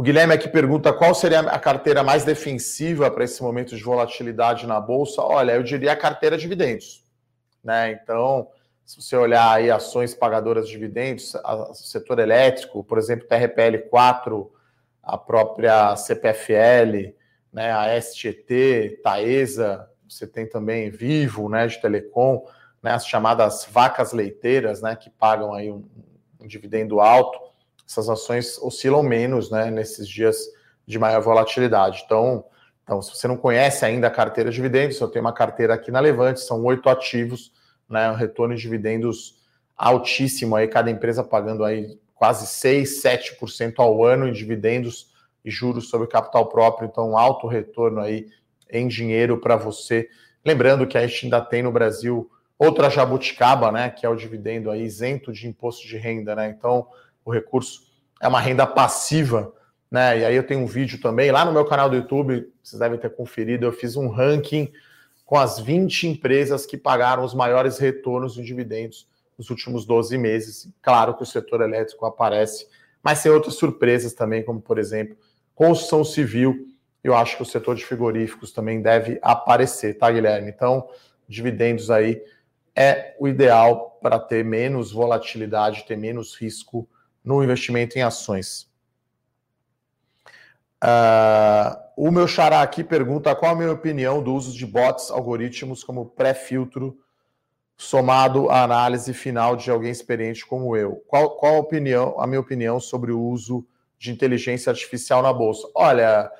O 0.00 0.02
Guilherme 0.02 0.32
aqui 0.32 0.48
pergunta 0.48 0.94
qual 0.94 1.14
seria 1.14 1.40
a 1.40 1.58
carteira 1.58 2.02
mais 2.02 2.24
defensiva 2.24 3.10
para 3.10 3.22
esse 3.22 3.42
momento 3.42 3.76
de 3.76 3.82
volatilidade 3.82 4.66
na 4.66 4.80
bolsa. 4.80 5.20
Olha, 5.20 5.52
eu 5.52 5.62
diria 5.62 5.92
a 5.92 5.96
carteira 5.96 6.38
de 6.38 6.44
dividendos, 6.44 7.04
né? 7.62 7.92
Então, 7.92 8.48
se 8.82 8.98
você 8.98 9.14
olhar 9.14 9.52
aí 9.52 9.70
ações 9.70 10.14
pagadoras 10.14 10.64
de 10.64 10.72
dividendos, 10.72 11.34
o 11.34 11.74
setor 11.74 12.18
elétrico, 12.18 12.82
por 12.82 12.96
exemplo, 12.96 13.28
TRPL4, 13.28 14.48
a 15.02 15.18
própria 15.18 15.94
CPFL, 15.96 17.14
né, 17.52 17.70
a 17.70 18.00
STT, 18.00 19.02
Taesa, 19.04 19.86
você 20.08 20.26
tem 20.26 20.48
também 20.48 20.88
Vivo, 20.88 21.46
né, 21.50 21.66
de 21.66 21.78
telecom, 21.78 22.46
né, 22.82 22.92
as 22.92 23.06
chamadas 23.06 23.68
vacas 23.70 24.14
leiteiras, 24.14 24.80
né, 24.80 24.96
que 24.96 25.10
pagam 25.10 25.52
aí 25.52 25.70
um, 25.70 25.86
um 26.40 26.46
dividendo 26.46 27.00
alto. 27.00 27.49
Essas 27.90 28.08
ações 28.08 28.56
oscilam 28.58 29.02
menos, 29.02 29.50
né, 29.50 29.68
nesses 29.70 30.08
dias 30.08 30.36
de 30.86 30.98
maior 30.98 31.20
volatilidade. 31.20 32.02
Então, 32.06 32.44
então, 32.84 33.02
se 33.02 33.14
você 33.14 33.28
não 33.28 33.36
conhece 33.36 33.84
ainda 33.84 34.06
a 34.06 34.10
carteira 34.10 34.50
de 34.50 34.56
dividendos, 34.56 35.00
eu 35.00 35.08
tenho 35.08 35.24
uma 35.24 35.32
carteira 35.32 35.74
aqui 35.74 35.90
na 35.90 36.00
Levante, 36.00 36.40
são 36.40 36.64
oito 36.64 36.88
ativos 36.88 37.52
né, 37.90 38.08
um 38.08 38.14
retorno 38.14 38.54
de 38.54 38.62
dividendos 38.62 39.40
altíssimo 39.76 40.54
aí, 40.54 40.68
cada 40.68 40.90
empresa 40.90 41.24
pagando 41.24 41.64
aí 41.64 41.98
quase 42.14 42.46
6, 42.46 43.02
7% 43.02 43.74
ao 43.78 44.04
ano 44.04 44.28
em 44.28 44.32
dividendos 44.32 45.10
e 45.44 45.50
juros 45.50 45.88
sobre 45.88 46.06
capital 46.06 46.48
próprio, 46.48 46.86
então 46.86 47.10
um 47.10 47.18
alto 47.18 47.48
retorno 47.48 48.00
aí 48.00 48.26
em 48.70 48.86
dinheiro 48.86 49.40
para 49.40 49.56
você. 49.56 50.08
Lembrando 50.44 50.86
que 50.86 50.96
a 50.96 51.06
gente 51.06 51.26
ainda 51.26 51.40
tem 51.40 51.62
no 51.62 51.72
Brasil 51.72 52.30
outra 52.58 52.90
jabuticaba, 52.90 53.72
né, 53.72 53.90
que 53.90 54.06
é 54.06 54.08
o 54.08 54.14
dividendo 54.14 54.70
aí 54.70 54.82
isento 54.82 55.32
de 55.32 55.48
imposto 55.48 55.88
de 55.88 55.96
renda, 55.96 56.36
né? 56.36 56.54
Então, 56.56 56.86
o 57.24 57.32
recurso 57.32 57.82
é 58.20 58.28
uma 58.28 58.40
renda 58.40 58.66
passiva, 58.66 59.52
né? 59.90 60.20
E 60.20 60.24
aí 60.24 60.36
eu 60.36 60.46
tenho 60.46 60.60
um 60.60 60.66
vídeo 60.66 61.00
também 61.00 61.30
lá 61.30 61.44
no 61.44 61.52
meu 61.52 61.64
canal 61.64 61.88
do 61.88 61.96
YouTube, 61.96 62.50
vocês 62.62 62.78
devem 62.78 62.98
ter 62.98 63.10
conferido, 63.10 63.64
eu 63.64 63.72
fiz 63.72 63.96
um 63.96 64.08
ranking 64.08 64.72
com 65.24 65.38
as 65.38 65.58
20 65.58 66.08
empresas 66.08 66.66
que 66.66 66.76
pagaram 66.76 67.24
os 67.24 67.34
maiores 67.34 67.78
retornos 67.78 68.34
de 68.34 68.42
dividendos 68.42 69.08
nos 69.38 69.48
últimos 69.48 69.86
12 69.86 70.18
meses. 70.18 70.68
Claro 70.82 71.16
que 71.16 71.22
o 71.22 71.26
setor 71.26 71.62
elétrico 71.62 72.04
aparece, 72.04 72.66
mas 73.02 73.22
tem 73.22 73.32
outras 73.32 73.54
surpresas 73.54 74.12
também, 74.12 74.42
como 74.42 74.60
por 74.60 74.78
exemplo, 74.78 75.16
construção 75.54 76.04
civil. 76.04 76.66
Eu 77.02 77.14
acho 77.14 77.36
que 77.36 77.42
o 77.42 77.46
setor 77.46 77.74
de 77.74 77.84
frigoríficos 77.84 78.52
também 78.52 78.82
deve 78.82 79.18
aparecer, 79.22 79.96
tá, 79.96 80.10
Guilherme? 80.10 80.50
Então, 80.50 80.88
dividendos 81.28 81.90
aí 81.90 82.22
é 82.76 83.14
o 83.18 83.28
ideal 83.28 83.98
para 84.02 84.18
ter 84.18 84.44
menos 84.44 84.92
volatilidade, 84.92 85.86
ter 85.86 85.96
menos 85.96 86.34
risco 86.34 86.88
no 87.24 87.42
investimento 87.42 87.98
em 87.98 88.02
ações. 88.02 88.68
Uh, 90.82 91.76
O 91.96 92.10
meu 92.10 92.26
xará 92.26 92.62
aqui 92.62 92.82
pergunta 92.82 93.36
qual 93.36 93.52
a 93.52 93.54
minha 93.54 93.70
opinião 93.70 94.22
do 94.22 94.34
uso 94.34 94.56
de 94.56 94.64
bots, 94.64 95.10
algoritmos 95.10 95.84
como 95.84 96.06
pré-filtro 96.06 96.98
somado 97.76 98.48
à 98.48 98.62
análise 98.62 99.12
final 99.12 99.54
de 99.54 99.70
alguém 99.70 99.90
experiente 99.90 100.46
como 100.46 100.74
eu. 100.74 101.04
Qual, 101.06 101.36
qual 101.36 101.56
a 101.56 101.58
opinião, 101.58 102.18
a 102.18 102.26
minha 102.26 102.40
opinião 102.40 102.80
sobre 102.80 103.12
o 103.12 103.20
uso 103.20 103.66
de 103.98 104.10
inteligência 104.10 104.70
artificial 104.70 105.22
na 105.22 105.30
bolsa? 105.30 105.68
Olha, 105.74 106.32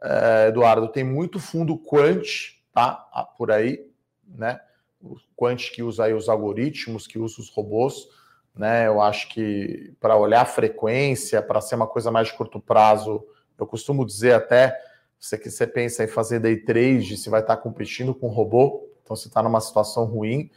é, 0.00 0.46
Eduardo, 0.50 0.86
tem 0.86 1.02
muito 1.02 1.40
fundo 1.40 1.76
quant, 1.76 2.54
tá? 2.72 2.92
Por 3.36 3.50
aí, 3.50 3.90
né? 4.24 4.60
O 5.02 5.16
quant 5.34 5.58
que 5.72 5.82
usa 5.82 6.04
aí 6.04 6.14
os 6.14 6.28
algoritmos, 6.28 7.08
que 7.08 7.18
usa 7.18 7.40
os 7.40 7.48
robôs, 7.48 8.08
né? 8.58 8.88
Eu 8.88 9.00
acho 9.00 9.28
que 9.28 9.94
para 10.00 10.16
olhar 10.16 10.42
a 10.42 10.46
frequência, 10.46 11.40
para 11.40 11.60
ser 11.60 11.76
uma 11.76 11.86
coisa 11.86 12.10
mais 12.10 12.26
de 12.26 12.34
curto 12.34 12.58
prazo, 12.58 13.24
eu 13.56 13.66
costumo 13.66 14.04
dizer 14.04 14.34
até 14.34 14.76
você 15.18 15.38
que 15.38 15.50
você 15.50 15.66
pensa 15.66 16.04
em 16.04 16.08
fazer 16.08 16.40
day 16.40 16.56
trade, 16.56 17.16
se 17.16 17.30
vai 17.30 17.40
estar 17.40 17.56
competindo 17.56 18.14
com 18.14 18.28
robô, 18.28 18.88
então 19.02 19.16
você 19.16 19.28
está 19.28 19.42
numa 19.42 19.60
situação 19.60 20.04
ruim. 20.04 20.50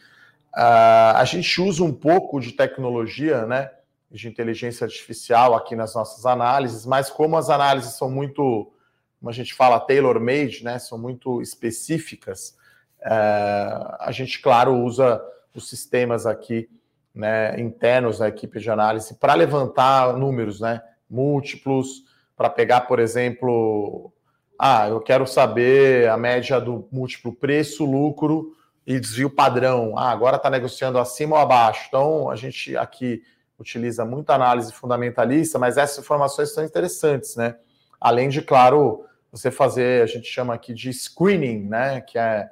Uh, 0.54 1.16
a 1.16 1.24
gente 1.26 1.62
usa 1.62 1.84
um 1.84 1.94
pouco 1.94 2.40
de 2.40 2.52
tecnologia, 2.52 3.46
né, 3.46 3.72
de 4.10 4.28
inteligência 4.28 4.84
artificial 4.84 5.56
aqui 5.56 5.76
nas 5.76 5.96
nossas 5.96 6.26
análises, 6.26 6.86
mas 6.86 7.10
como 7.10 7.38
as 7.38 7.50
análises 7.50 7.94
são 7.94 8.10
muito, 8.10 8.72
como 9.20 9.30
a 9.30 9.34
gente 9.34 9.54
fala, 9.54 9.80
tailor-made, 9.80 10.64
né, 10.64 10.78
são 10.78 10.98
muito 10.98 11.42
específicas, 11.42 12.58
uh, 13.00 13.96
a 14.00 14.10
gente, 14.12 14.42
claro, 14.42 14.76
usa 14.76 15.24
os 15.56 15.70
sistemas 15.70 16.26
aqui 16.26 16.70
né, 17.14 17.60
internos 17.60 18.20
da 18.20 18.28
equipe 18.28 18.60
de 18.60 18.70
análise 18.70 19.16
para 19.16 19.34
levantar 19.34 20.14
números, 20.18 20.60
né, 20.60 20.82
múltiplos, 21.10 22.04
para 22.36 22.50
pegar, 22.50 22.82
por 22.82 23.00
exemplo, 23.00 24.12
ah, 24.58 24.88
eu 24.88 25.00
quero 25.02 25.28
saber 25.28 26.10
a 26.10 26.18
média 26.18 26.60
do 26.60 26.88
múltiplo 26.92 27.34
preço-lucro 27.34 28.56
e 28.86 29.00
desvio 29.00 29.30
padrão. 29.30 29.98
Ah, 29.98 30.12
agora 30.12 30.38
está 30.38 30.50
negociando 30.50 30.98
acima 30.98 31.36
ou 31.36 31.42
abaixo. 31.42 31.86
Então, 31.88 32.30
a 32.30 32.36
gente 32.36 32.76
aqui 32.78 33.22
utiliza 33.60 34.04
muita 34.06 34.34
análise 34.34 34.74
fundamentalista, 34.74 35.60
mas 35.60 35.78
essas 35.78 36.04
informações 36.04 36.54
são 36.54 36.64
interessantes, 36.64 37.36
né? 37.36 37.56
Além 38.00 38.30
de, 38.30 38.42
claro, 38.42 39.06
você 39.32 39.52
fazer, 39.52 40.04
a 40.04 40.08
gente 40.08 40.28
chama 40.28 40.54
aqui 40.54 40.74
de 40.74 40.92
screening, 40.92 41.68
né? 41.68 42.02
Que 42.02 42.18
é 42.18 42.50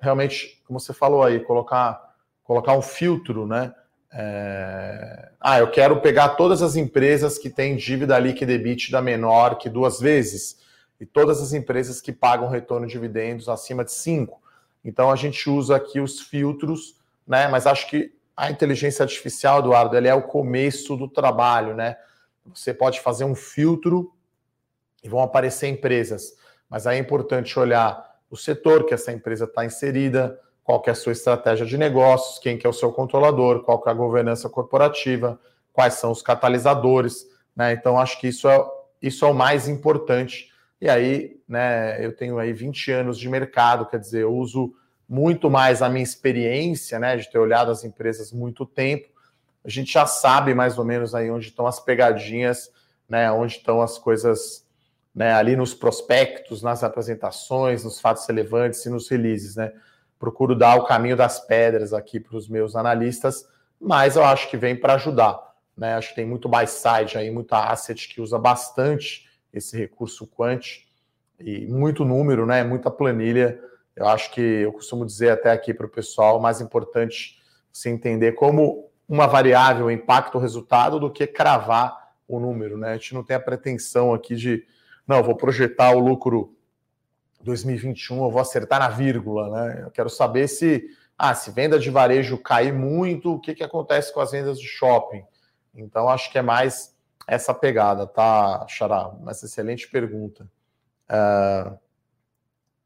realmente, 0.00 0.62
como 0.66 0.78
você 0.78 0.92
falou 0.92 1.22
aí, 1.22 1.40
colocar, 1.40 2.00
colocar 2.44 2.74
um 2.74 2.82
filtro, 2.82 3.46
né? 3.46 3.74
É... 4.12 5.30
Ah, 5.40 5.58
eu 5.58 5.70
quero 5.70 6.00
pegar 6.00 6.30
todas 6.30 6.62
as 6.62 6.76
empresas 6.76 7.38
que 7.38 7.48
têm 7.48 7.76
dívida 7.76 8.18
líquida 8.18 8.52
EBITDA 8.52 9.00
menor 9.00 9.56
que 9.56 9.68
duas 9.68 9.98
vezes 9.98 10.58
e 11.00 11.06
todas 11.06 11.40
as 11.40 11.52
empresas 11.52 12.00
que 12.00 12.12
pagam 12.12 12.48
retorno 12.48 12.86
de 12.86 12.92
dividendos 12.92 13.48
acima 13.48 13.84
de 13.84 13.92
cinco. 13.92 14.40
Então 14.84 15.10
a 15.10 15.16
gente 15.16 15.48
usa 15.48 15.76
aqui 15.76 15.98
os 15.98 16.20
filtros, 16.20 17.00
né? 17.26 17.48
Mas 17.48 17.66
acho 17.66 17.88
que 17.88 18.12
a 18.36 18.50
inteligência 18.50 19.02
artificial, 19.02 19.60
Eduardo, 19.60 19.96
ela 19.96 20.08
é 20.08 20.14
o 20.14 20.22
começo 20.22 20.96
do 20.96 21.08
trabalho, 21.08 21.74
né? 21.74 21.96
Você 22.54 22.74
pode 22.74 23.00
fazer 23.00 23.24
um 23.24 23.34
filtro 23.34 24.12
e 25.02 25.08
vão 25.08 25.20
aparecer 25.20 25.68
empresas, 25.68 26.36
mas 26.68 26.86
aí 26.86 26.98
é 26.98 27.00
importante 27.00 27.58
olhar 27.58 28.12
o 28.30 28.36
setor 28.36 28.84
que 28.84 28.94
essa 28.94 29.12
empresa 29.12 29.44
está 29.44 29.64
inserida, 29.64 30.38
qual 30.64 30.82
é 30.86 30.90
a 30.90 30.94
sua 30.94 31.12
estratégia 31.12 31.66
de 31.66 31.76
negócios, 31.76 32.38
quem 32.38 32.56
que 32.56 32.66
é 32.66 32.70
o 32.70 32.72
seu 32.72 32.92
controlador, 32.92 33.62
qual 33.62 33.82
é 33.86 33.90
a 33.90 33.94
governança 33.94 34.48
corporativa, 34.48 35.38
quais 35.72 35.94
são 35.94 36.10
os 36.10 36.22
catalisadores, 36.22 37.26
né? 37.54 37.72
Então 37.72 37.98
acho 37.98 38.20
que 38.20 38.28
isso 38.28 38.48
é, 38.48 38.64
isso 39.00 39.24
é 39.24 39.28
o 39.28 39.34
mais 39.34 39.68
importante 39.68 40.52
e 40.82 40.88
aí, 40.88 41.40
né, 41.46 42.04
eu 42.04 42.12
tenho 42.12 42.40
aí 42.40 42.52
20 42.52 42.90
anos 42.90 43.16
de 43.16 43.28
mercado, 43.28 43.86
quer 43.86 44.00
dizer, 44.00 44.22
eu 44.22 44.34
uso 44.34 44.74
muito 45.08 45.48
mais 45.48 45.80
a 45.80 45.88
minha 45.88 46.02
experiência, 46.02 46.98
né, 46.98 47.16
de 47.16 47.30
ter 47.30 47.38
olhado 47.38 47.70
as 47.70 47.84
empresas 47.84 48.32
muito 48.32 48.66
tempo. 48.66 49.08
A 49.64 49.70
gente 49.70 49.92
já 49.92 50.06
sabe 50.06 50.54
mais 50.54 50.78
ou 50.78 50.84
menos 50.84 51.14
aí 51.14 51.30
onde 51.30 51.46
estão 51.46 51.68
as 51.68 51.78
pegadinhas, 51.78 52.68
né, 53.08 53.30
onde 53.30 53.58
estão 53.58 53.80
as 53.80 53.96
coisas, 53.96 54.66
né, 55.14 55.32
ali 55.32 55.54
nos 55.54 55.72
prospectos, 55.72 56.64
nas 56.64 56.82
apresentações, 56.82 57.84
nos 57.84 58.00
fatos 58.00 58.26
relevantes 58.26 58.84
e 58.84 58.90
nos 58.90 59.08
releases, 59.08 59.54
né. 59.54 59.72
Procuro 60.22 60.54
dar 60.54 60.76
o 60.76 60.84
caminho 60.84 61.16
das 61.16 61.40
pedras 61.40 61.92
aqui 61.92 62.20
para 62.20 62.36
os 62.36 62.48
meus 62.48 62.76
analistas, 62.76 63.44
mas 63.80 64.14
eu 64.14 64.22
acho 64.22 64.48
que 64.48 64.56
vem 64.56 64.76
para 64.76 64.94
ajudar, 64.94 65.36
né. 65.76 65.96
Acho 65.96 66.10
que 66.10 66.14
tem 66.14 66.24
muito 66.24 66.48
buy 66.48 66.64
side 66.64 67.18
aí, 67.18 67.28
muita 67.28 67.58
asset 67.64 68.06
que 68.06 68.20
usa 68.20 68.38
bastante 68.38 69.28
esse 69.52 69.76
recurso 69.76 70.24
quant 70.24 70.84
e 71.40 71.66
muito 71.66 72.04
número, 72.04 72.46
né? 72.46 72.62
Muita 72.62 72.88
planilha. 72.88 73.60
Eu 73.96 74.06
acho 74.06 74.30
que 74.30 74.40
eu 74.40 74.72
costumo 74.72 75.04
dizer 75.04 75.30
até 75.30 75.50
aqui 75.50 75.74
para 75.74 75.86
o 75.86 75.90
pessoal, 75.90 76.40
mais 76.40 76.60
importante 76.60 77.42
se 77.72 77.90
entender 77.90 78.30
como 78.30 78.88
uma 79.08 79.26
variável 79.26 79.90
impacta 79.90 80.38
o 80.38 80.40
resultado 80.40 81.00
do 81.00 81.10
que 81.10 81.26
cravar 81.26 82.12
o 82.28 82.38
número, 82.38 82.78
né? 82.78 82.90
A 82.90 82.96
gente 82.96 83.12
não 83.12 83.24
tem 83.24 83.34
a 83.34 83.40
pretensão 83.40 84.14
aqui 84.14 84.36
de, 84.36 84.64
não, 85.04 85.20
vou 85.20 85.34
projetar 85.34 85.90
o 85.90 85.98
lucro 85.98 86.54
2021, 87.42 88.24
eu 88.24 88.30
vou 88.30 88.40
acertar 88.40 88.78
na 88.78 88.88
vírgula, 88.88 89.50
né? 89.50 89.82
Eu 89.84 89.90
quero 89.90 90.08
saber 90.08 90.48
se, 90.48 90.84
ah, 91.18 91.34
se 91.34 91.50
venda 91.50 91.78
de 91.78 91.90
varejo 91.90 92.38
cair 92.38 92.72
muito, 92.72 93.34
o 93.34 93.40
que, 93.40 93.54
que 93.54 93.64
acontece 93.64 94.12
com 94.12 94.20
as 94.20 94.32
vendas 94.32 94.58
de 94.58 94.66
shopping? 94.66 95.24
Então, 95.74 96.08
acho 96.08 96.30
que 96.30 96.38
é 96.38 96.42
mais 96.42 96.94
essa 97.26 97.54
pegada, 97.54 98.06
tá, 98.06 98.66
Xará? 98.68 99.12
Mas 99.20 99.42
excelente 99.42 99.88
pergunta. 99.88 100.48
Uh, 101.08 101.78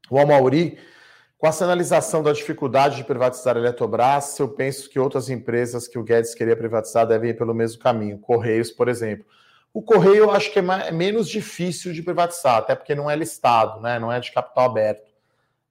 o 0.09 0.19
Amauri, 0.19 0.77
com 1.37 1.47
a 1.47 1.51
sinalização 1.51 2.23
da 2.23 2.31
dificuldade 2.31 2.97
de 2.97 3.03
privatizar 3.03 3.55
a 3.55 3.59
Eletrobras, 3.59 4.39
eu 4.39 4.49
penso 4.49 4.89
que 4.89 4.99
outras 4.99 5.29
empresas 5.29 5.87
que 5.87 5.99
o 5.99 6.03
Guedes 6.03 6.33
queria 6.33 6.55
privatizar 6.55 7.05
devem 7.05 7.31
ir 7.31 7.37
pelo 7.37 7.53
mesmo 7.53 7.81
caminho. 7.81 8.17
Correios, 8.17 8.71
por 8.71 8.87
exemplo. 8.87 9.25
O 9.77 9.81
Correio 9.83 10.23
eu 10.23 10.31
acho 10.31 10.51
que 10.51 10.57
é, 10.57 10.63
é 10.87 10.91
menos 10.91 11.29
difícil 11.29 11.93
de 11.93 12.01
privatizar, 12.01 12.57
até 12.57 12.73
porque 12.73 12.95
não 12.95 13.07
é 13.07 13.15
listado, 13.15 13.79
né? 13.79 13.99
não 13.99 14.11
é 14.11 14.19
de 14.19 14.31
capital 14.31 14.65
aberto. 14.65 15.07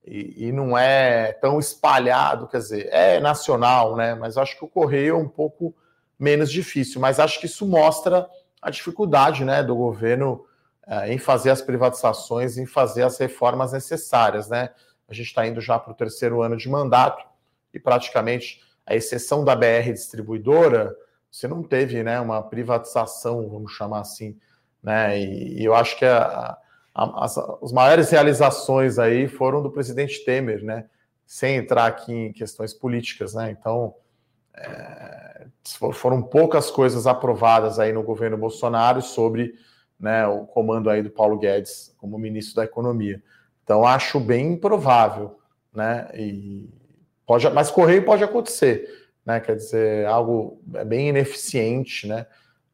E, 0.05 0.45
e, 0.47 0.51
não 0.53 0.77
é 0.77 1.33
tão 1.33 1.59
espalhado, 1.59 2.47
quer 2.47 2.59
dizer, 2.59 2.87
é 2.89 3.19
nacional, 3.19 3.97
né? 3.97 4.15
Mas 4.15 4.37
acho 4.37 4.57
que 4.57 4.63
o 4.63 4.67
Correio 4.69 5.15
é 5.15 5.17
um 5.17 5.27
pouco 5.27 5.75
menos 6.17 6.49
difícil. 6.49 7.01
Mas 7.01 7.19
acho 7.19 7.37
que 7.37 7.47
isso 7.47 7.67
mostra 7.67 8.25
a 8.61 8.69
dificuldade 8.69 9.43
né, 9.43 9.61
do 9.61 9.75
governo 9.75 10.45
é, 10.87 11.13
em 11.13 11.17
fazer 11.17 11.49
as 11.49 11.61
privatizações, 11.61 12.57
em 12.57 12.65
fazer 12.65 13.03
as 13.03 13.17
reformas 13.17 13.73
necessárias. 13.73 14.47
Né? 14.47 14.69
A 15.09 15.13
gente 15.13 15.27
está 15.27 15.45
indo 15.45 15.59
já 15.59 15.77
para 15.77 15.91
o 15.91 15.95
terceiro 15.95 16.41
ano 16.41 16.55
de 16.55 16.69
mandato 16.69 17.25
e 17.73 17.79
praticamente, 17.79 18.63
a 18.85 18.95
exceção 18.95 19.43
da 19.43 19.53
BR 19.53 19.91
distribuidora, 19.91 20.95
você 21.37 21.47
não 21.47 21.61
teve 21.61 22.01
né, 22.01 22.19
uma 22.19 22.41
privatização, 22.41 23.47
vamos 23.47 23.71
chamar 23.73 23.99
assim. 23.99 24.35
Né? 24.81 25.19
E, 25.19 25.61
e 25.61 25.65
eu 25.65 25.75
acho 25.75 25.95
que 25.95 26.05
a, 26.05 26.57
a, 26.95 27.25
as, 27.25 27.37
as 27.37 27.71
maiores 27.71 28.09
realizações 28.09 28.97
aí 28.97 29.27
foram 29.27 29.61
do 29.61 29.71
presidente 29.71 30.25
Temer, 30.25 30.63
né? 30.63 30.85
sem 31.27 31.57
entrar 31.57 31.85
aqui 31.85 32.11
em 32.11 32.33
questões 32.33 32.73
políticas. 32.73 33.35
Né? 33.35 33.51
Então, 33.51 33.93
é, 34.55 35.45
foram 35.93 36.23
poucas 36.23 36.71
coisas 36.71 37.05
aprovadas 37.05 37.77
aí 37.77 37.93
no 37.93 38.01
governo 38.01 38.35
Bolsonaro 38.35 38.99
sobre 39.03 39.53
né, 39.99 40.25
o 40.25 40.47
comando 40.47 40.89
aí 40.89 41.03
do 41.03 41.11
Paulo 41.11 41.37
Guedes 41.37 41.93
como 41.99 42.17
ministro 42.17 42.55
da 42.55 42.63
Economia. 42.63 43.21
Então 43.63 43.85
acho 43.85 44.19
bem 44.19 44.53
improvável, 44.53 45.37
né? 45.73 46.09
E 46.13 46.69
pode, 47.25 47.49
mas 47.49 47.69
correio 47.69 48.05
pode 48.05 48.23
acontecer, 48.23 49.06
né? 49.27 49.41
Quer 49.41 49.57
dizer, 49.57 50.05
algo 50.05 50.61
bem 50.63 51.09
ineficiente, 51.09 52.07
né? 52.07 52.25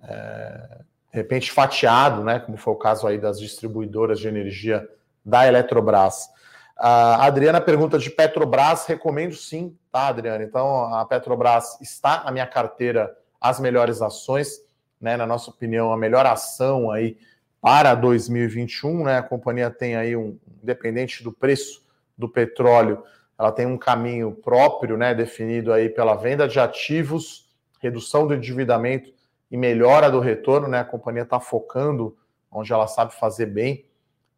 É, 0.04 0.82
de 1.12 1.18
repente 1.18 1.52
fatiado, 1.52 2.24
né? 2.24 2.40
Como 2.40 2.58
foi 2.58 2.74
o 2.74 2.78
caso 2.78 3.08
aí 3.08 3.18
das 3.18 3.40
distribuidoras 3.40 4.20
de 4.20 4.28
energia 4.28 4.88
da 5.26 5.48
Eletrobras. 5.48 6.30
A 6.78 7.26
Adriana 7.26 7.60
pergunta 7.60 7.98
de 7.98 8.12
Petrobras, 8.12 8.86
recomendo 8.86 9.34
sim, 9.36 9.76
tá, 9.92 10.08
Adriana? 10.10 10.44
Então, 10.44 10.94
a 10.94 11.04
Petrobras 11.06 11.80
está 11.82 12.24
na 12.24 12.32
minha 12.32 12.46
carteira 12.46 13.18
as 13.42 13.60
melhores 13.60 14.00
ações, 14.00 14.60
né? 15.02 15.18
Na 15.18 15.26
nossa 15.26 15.50
opinião, 15.50 15.92
a 15.92 15.98
melhor 15.98 16.24
ação 16.28 16.92
aí 16.92 17.18
para 17.60 17.96
2021, 17.96 19.06
né? 19.06 19.18
A 19.18 19.24
companhia 19.24 19.72
tem 19.72 19.96
aí 19.96 20.16
um, 20.16 20.38
independente 20.62 21.24
do 21.24 21.32
preço 21.32 21.84
do 22.16 22.30
petróleo, 22.30 23.04
ela 23.38 23.52
tem 23.52 23.66
um 23.66 23.78
caminho 23.78 24.32
próprio, 24.32 24.98
né? 24.98 25.14
Definido 25.14 25.74
aí 25.74 25.90
pela 25.90 26.16
venda 26.16 26.48
de 26.48 26.60
ativos, 26.60 27.50
redução 27.82 28.28
do 28.28 28.34
endividamento 28.34 29.12
e 29.50 29.58
melhora 29.58 30.10
do 30.10 30.20
retorno, 30.20 30.68
né? 30.68 30.80
A 30.80 30.86
companhia 30.86 31.24
está 31.24 31.40
focando 31.40 32.16
onde 32.52 32.72
ela 32.72 32.88
sabe 32.88 33.14
fazer 33.14 33.48
bem, 33.48 33.86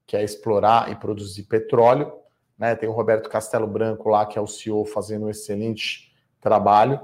que 0.08 0.16
é 0.16 0.24
explorar 0.24 0.92
e 0.92 0.96
produzir 0.96 1.44
petróleo. 1.44 2.14
Né? 2.58 2.76
Tem 2.76 2.88
o 2.88 2.94
Roberto 2.94 3.30
Castelo 3.30 3.68
Branco 3.68 4.10
lá, 4.10 4.26
que 4.26 4.38
é 4.40 4.42
o 4.42 4.48
CEO, 4.48 4.86
fazendo 4.86 5.26
um 5.26 5.30
excelente 5.30 6.14
trabalho. 6.40 7.02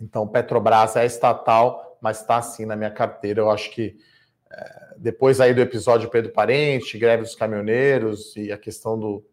Então, 0.00 0.26
Petrobras 0.26 0.96
é 0.96 1.06
estatal, 1.06 1.98
mas 2.00 2.20
está 2.20 2.36
assim 2.36 2.66
na 2.66 2.74
minha 2.74 2.90
carteira. 2.90 3.40
Eu 3.40 3.50
acho 3.50 3.70
que 3.70 3.96
é, 4.50 4.94
depois 4.96 5.40
aí 5.40 5.54
do 5.54 5.60
episódio 5.60 6.10
Pedro 6.10 6.32
Parente, 6.32 6.98
greve 6.98 7.22
dos 7.22 7.34
caminhoneiros 7.34 8.34
e 8.36 8.50
a 8.50 8.58
questão 8.58 8.98
do, 8.98 9.24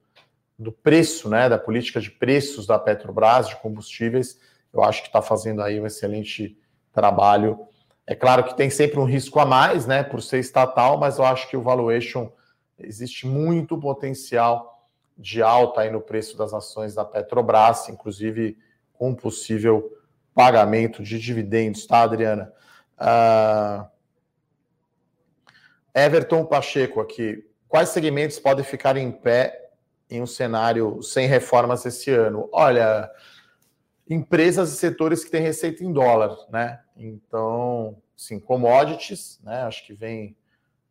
do 0.57 0.71
preço, 0.71 1.29
né, 1.29 1.49
da 1.49 1.57
política 1.57 1.99
de 1.99 2.09
preços 2.09 2.65
da 2.65 2.79
Petrobras 2.79 3.47
de 3.47 3.55
combustíveis, 3.57 4.39
eu 4.73 4.83
acho 4.83 5.01
que 5.01 5.07
está 5.07 5.21
fazendo 5.21 5.61
aí 5.61 5.79
um 5.79 5.85
excelente 5.85 6.57
trabalho. 6.93 7.67
É 8.07 8.15
claro 8.15 8.43
que 8.43 8.55
tem 8.55 8.69
sempre 8.69 8.99
um 8.99 9.05
risco 9.05 9.39
a 9.39 9.45
mais, 9.45 9.85
né, 9.85 10.03
por 10.03 10.21
ser 10.21 10.39
estatal, 10.39 10.97
mas 10.97 11.17
eu 11.17 11.25
acho 11.25 11.49
que 11.49 11.57
o 11.57 11.61
valuation 11.61 12.31
existe 12.77 13.27
muito 13.27 13.77
potencial 13.77 14.89
de 15.17 15.41
alta 15.41 15.81
aí 15.81 15.89
no 15.89 16.01
preço 16.01 16.37
das 16.37 16.53
ações 16.53 16.93
da 16.93 17.05
Petrobras, 17.05 17.89
inclusive 17.89 18.57
com 18.93 19.13
possível 19.13 19.91
pagamento 20.33 21.01
de 21.01 21.19
dividendos, 21.19 21.85
tá, 21.85 22.01
Adriana? 22.01 22.51
Uh... 22.99 23.95
Everton 25.93 26.45
Pacheco 26.45 26.99
aqui. 26.99 27.49
Quais 27.69 27.89
segmentos 27.89 28.37
podem 28.37 28.65
ficar 28.65 28.97
em 28.97 29.09
pé 29.09 29.64
em 30.09 30.21
um 30.21 30.27
cenário 30.27 31.01
sem 31.01 31.27
reformas 31.27 31.85
esse 31.85 32.11
ano? 32.11 32.49
Olha, 32.51 33.09
empresas 34.09 34.71
e 34.71 34.77
setores 34.77 35.23
que 35.23 35.31
têm 35.31 35.41
receita 35.41 35.83
em 35.83 35.91
dólar, 35.91 36.37
né? 36.49 36.79
Então, 36.95 37.97
sim, 38.15 38.39
commodities, 38.39 39.39
né? 39.43 39.63
Acho 39.63 39.85
que 39.85 39.93
vem, 39.93 40.35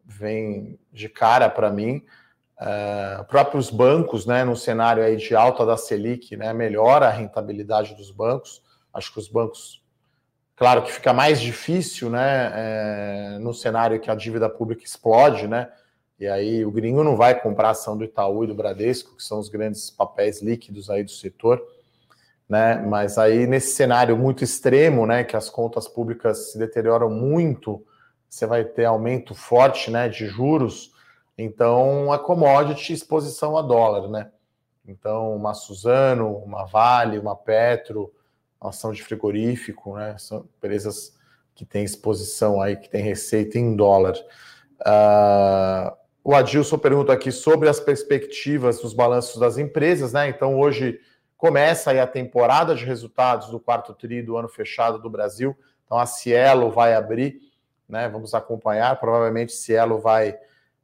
vem 0.04 0.78
de 0.92 1.08
cara 1.08 1.48
para 1.48 1.70
mim. 1.70 2.04
Uh, 2.56 3.24
próprios 3.24 3.70
bancos, 3.70 4.26
né? 4.26 4.44
No 4.44 4.56
cenário 4.56 5.02
aí 5.02 5.16
de 5.16 5.34
alta 5.34 5.64
da 5.64 5.76
Selic, 5.76 6.36
né? 6.36 6.52
Melhora 6.52 7.06
a 7.06 7.10
rentabilidade 7.10 7.94
dos 7.94 8.10
bancos. 8.10 8.62
Acho 8.92 9.12
que 9.12 9.18
os 9.18 9.28
bancos, 9.28 9.82
claro 10.56 10.82
que 10.82 10.92
fica 10.92 11.12
mais 11.12 11.40
difícil, 11.40 12.10
né? 12.10 12.52
É, 12.54 13.38
no 13.40 13.54
cenário 13.54 14.00
que 14.00 14.10
a 14.10 14.14
dívida 14.14 14.48
pública 14.48 14.84
explode, 14.84 15.48
né? 15.48 15.70
E 16.24 16.28
aí 16.28 16.64
o 16.64 16.70
gringo 16.70 17.02
não 17.04 17.16
vai 17.16 17.40
comprar 17.40 17.70
ação 17.70 17.96
do 17.96 18.04
Itaú 18.04 18.44
e 18.44 18.46
do 18.46 18.54
Bradesco, 18.54 19.16
que 19.16 19.22
são 19.22 19.38
os 19.38 19.48
grandes 19.48 19.90
papéis 19.90 20.42
líquidos 20.42 20.90
aí 20.90 21.02
do 21.04 21.10
setor 21.10 21.62
né? 22.48 22.76
Mas 22.76 23.18
aí 23.18 23.46
nesse 23.46 23.74
cenário 23.74 24.16
muito 24.16 24.44
extremo, 24.44 25.06
né, 25.06 25.24
que 25.24 25.36
as 25.36 25.48
contas 25.48 25.88
públicas 25.88 26.52
se 26.52 26.58
deterioram 26.58 27.10
muito, 27.10 27.84
você 28.28 28.46
vai 28.46 28.64
ter 28.64 28.84
aumento 28.84 29.34
forte, 29.34 29.90
né, 29.90 30.08
de 30.08 30.26
juros. 30.26 30.92
Então, 31.36 32.12
a 32.12 32.18
commodity 32.18 32.92
exposição 32.92 33.56
a 33.56 33.62
dólar, 33.62 34.08
né? 34.08 34.30
Então, 34.86 35.34
uma 35.34 35.54
Suzano, 35.54 36.36
uma 36.38 36.64
Vale, 36.64 37.18
uma 37.18 37.34
Petro, 37.34 38.12
uma 38.60 38.70
ação 38.70 38.92
de 38.92 39.02
frigorífico, 39.02 39.96
né? 39.96 40.16
São 40.18 40.46
empresas 40.56 41.14
que 41.54 41.64
têm 41.64 41.84
exposição 41.84 42.60
aí, 42.60 42.76
que 42.76 42.88
têm 42.88 43.02
receita 43.02 43.58
em 43.58 43.74
dólar. 43.74 44.14
Uh, 44.80 45.96
o 46.24 46.34
Adilson 46.34 46.78
pergunta 46.78 47.12
aqui 47.12 47.30
sobre 47.30 47.68
as 47.68 47.78
perspectivas 47.78 48.80
dos 48.80 48.94
balanços 48.94 49.38
das 49.38 49.58
empresas, 49.58 50.12
né? 50.12 50.28
Então, 50.28 50.58
hoje 50.58 50.98
Começa 51.44 51.90
aí 51.90 52.00
a 52.00 52.06
temporada 52.06 52.74
de 52.74 52.86
resultados 52.86 53.48
do 53.48 53.60
quarto 53.60 53.92
tri 53.92 54.22
do 54.22 54.34
ano 54.34 54.48
fechado 54.48 54.98
do 54.98 55.10
Brasil. 55.10 55.54
Então 55.84 55.98
a 55.98 56.06
Cielo 56.06 56.70
vai 56.70 56.94
abrir, 56.94 57.38
né? 57.86 58.08
Vamos 58.08 58.32
acompanhar. 58.32 58.98
Provavelmente 58.98 59.52
Cielo 59.52 59.98
vai 59.98 60.38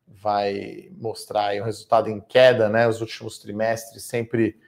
vai 0.07 0.91
mostrar 0.99 1.47
aí 1.47 1.63
um 1.63 1.65
resultado 1.65 2.11
em 2.11 2.21
queda, 2.21 2.69
né? 2.69 2.87
Os 2.87 3.01
últimos 3.01 3.39
trimestres 3.39 4.03
sempre 4.03 4.61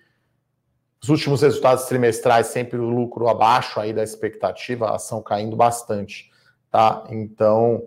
os 1.03 1.11
últimos 1.11 1.43
resultados 1.43 1.85
trimestrais 1.85 2.47
sempre 2.47 2.79
o 2.79 2.89
lucro 2.89 3.29
abaixo 3.29 3.79
aí 3.79 3.93
da 3.93 4.03
expectativa, 4.03 4.87
a 4.87 4.95
ação 4.95 5.21
caindo 5.21 5.57
bastante, 5.57 6.31
tá? 6.71 7.05
Então 7.11 7.87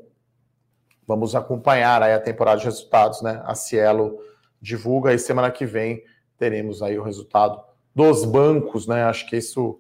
vamos 1.08 1.36
acompanhar 1.36 2.02
aí 2.02 2.14
a 2.14 2.20
temporada 2.20 2.60
de 2.60 2.66
resultados, 2.66 3.22
né? 3.22 3.42
A 3.46 3.56
Cielo 3.56 4.20
divulga 4.62 5.14
e 5.14 5.20
semana 5.20 5.52
que 5.52 5.66
vem 5.66 6.04
teremos 6.38 6.82
aí 6.82 6.98
o 6.98 7.04
resultado 7.04 7.62
dos 7.94 8.26
bancos, 8.26 8.88
né? 8.88 9.04
Acho 9.04 9.28
que 9.28 9.38
isso 9.38 9.80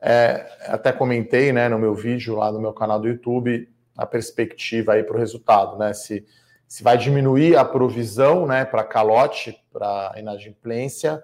é, 0.00 0.46
até 0.66 0.92
comentei, 0.92 1.52
né, 1.52 1.68
no 1.68 1.78
meu 1.78 1.94
vídeo 1.94 2.36
lá 2.36 2.52
no 2.52 2.60
meu 2.60 2.72
canal 2.72 3.00
do 3.00 3.08
YouTube, 3.08 3.68
a 3.96 4.06
perspectiva 4.06 4.92
aí 4.92 5.02
para 5.02 5.16
o 5.16 5.18
resultado, 5.18 5.78
né? 5.78 5.92
Se, 5.92 6.24
se 6.68 6.82
vai 6.82 6.98
diminuir 6.98 7.56
a 7.56 7.64
provisão, 7.64 8.46
né, 8.46 8.64
para 8.64 8.84
calote, 8.84 9.58
para 9.72 10.14
inadimplência 10.16 11.22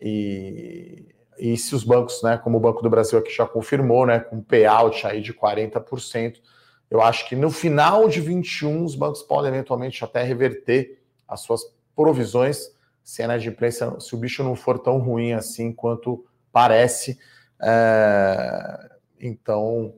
e, 0.00 1.08
e 1.38 1.56
se 1.56 1.74
os 1.74 1.82
bancos, 1.82 2.22
né, 2.22 2.38
como 2.38 2.58
o 2.58 2.60
Banco 2.60 2.82
do 2.82 2.90
Brasil 2.90 3.18
aqui 3.18 3.30
já 3.30 3.46
confirmou, 3.46 4.06
né, 4.06 4.20
com 4.20 4.40
payout 4.40 5.06
aí 5.06 5.20
de 5.20 5.34
40%, 5.34 6.40
eu 6.90 7.00
acho 7.00 7.28
que 7.28 7.36
no 7.36 7.50
final 7.50 8.08
de 8.08 8.20
21 8.20 8.84
os 8.84 8.94
bancos 8.94 9.22
podem 9.22 9.50
eventualmente 9.50 10.04
até 10.04 10.22
reverter 10.22 11.00
as 11.28 11.40
suas 11.40 11.62
provisões 11.94 12.72
se 13.02 13.22
a 13.22 13.24
inadimplência, 13.24 13.98
se 13.98 14.14
o 14.14 14.18
bicho 14.18 14.42
não 14.44 14.54
for 14.54 14.78
tão 14.78 14.98
ruim 14.98 15.32
assim 15.32 15.72
quanto 15.72 16.24
parece. 16.52 17.18
É, 17.60 18.90
então, 19.20 19.94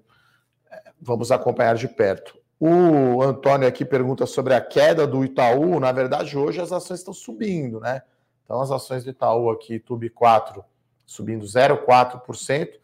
vamos 1.01 1.31
acompanhar 1.31 1.75
de 1.75 1.89
perto. 1.89 2.39
O 2.59 3.23
Antônio 3.23 3.67
aqui 3.67 3.85
pergunta 3.85 4.25
sobre 4.25 4.55
a 4.55 4.61
queda 4.61 5.07
do 5.07 5.25
Itaú. 5.25 5.81
Na 5.81 5.93
verdade, 5.93 6.39
hoje 6.39 6.61
as 6.61 6.73
ações 6.73 7.01
estão 7.01 7.13
subindo, 7.13 7.81
né? 7.81 8.03
Então, 8.45 8.61
as 8.61 8.71
ações 8.71 9.05
do 9.05 9.11
Itaú 9.11 9.51
aqui, 9.51 9.79
Tube 9.79 10.09
4, 10.09 10.65
subindo 11.05 11.45
0,4%. 11.45 12.81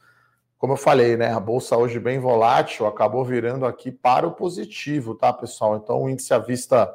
Como 0.58 0.72
eu 0.72 0.76
falei, 0.76 1.16
né? 1.16 1.32
A 1.32 1.38
bolsa 1.38 1.76
hoje 1.76 2.00
bem 2.00 2.18
volátil, 2.18 2.84
acabou 2.86 3.24
virando 3.24 3.64
aqui 3.64 3.92
para 3.92 4.26
o 4.26 4.32
positivo, 4.32 5.14
tá, 5.14 5.32
pessoal? 5.32 5.76
Então, 5.76 6.02
o 6.02 6.10
índice 6.10 6.34
à 6.34 6.38
vista 6.38 6.92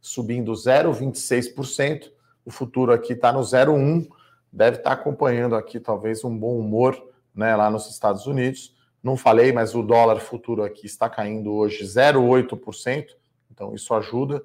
subindo 0.00 0.52
0,26%. 0.52 2.12
O 2.44 2.50
futuro 2.50 2.92
aqui 2.92 3.14
está 3.14 3.32
no 3.32 3.40
0,1%. 3.40 4.08
Deve 4.52 4.78
estar 4.78 4.94
tá 4.94 5.00
acompanhando 5.00 5.56
aqui 5.56 5.78
talvez 5.80 6.24
um 6.24 6.36
bom 6.36 6.58
humor 6.58 6.96
né, 7.34 7.54
lá 7.56 7.68
nos 7.68 7.90
Estados 7.90 8.26
Unidos. 8.26 8.74
Não 9.02 9.16
falei, 9.16 9.52
mas 9.52 9.74
o 9.74 9.82
dólar 9.82 10.20
futuro 10.20 10.62
aqui 10.62 10.86
está 10.86 11.08
caindo 11.08 11.52
hoje 11.52 11.84
0,8%, 11.84 13.08
então 13.50 13.74
isso 13.74 13.92
ajuda. 13.94 14.42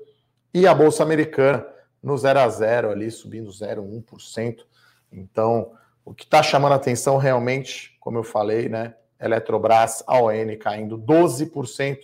E 0.54 0.68
a 0.68 0.74
Bolsa 0.74 1.04
Americana 1.04 1.66
no 2.02 2.18
0 2.18 2.40
a 2.40 2.50
0 2.50 2.92
ali, 2.92 3.10
subindo 3.10 3.50
0,1%. 3.50 4.66
Então, 5.12 5.72
o 6.06 6.14
que 6.14 6.24
está 6.24 6.44
chamando 6.44 6.74
atenção 6.74 7.18
realmente, 7.18 7.96
como 8.00 8.18
eu 8.18 8.24
falei, 8.24 8.68
né? 8.68 8.96
Eletrobras, 9.20 10.04
AON 10.06 10.58
caindo 10.60 10.98
12%, 10.98 12.00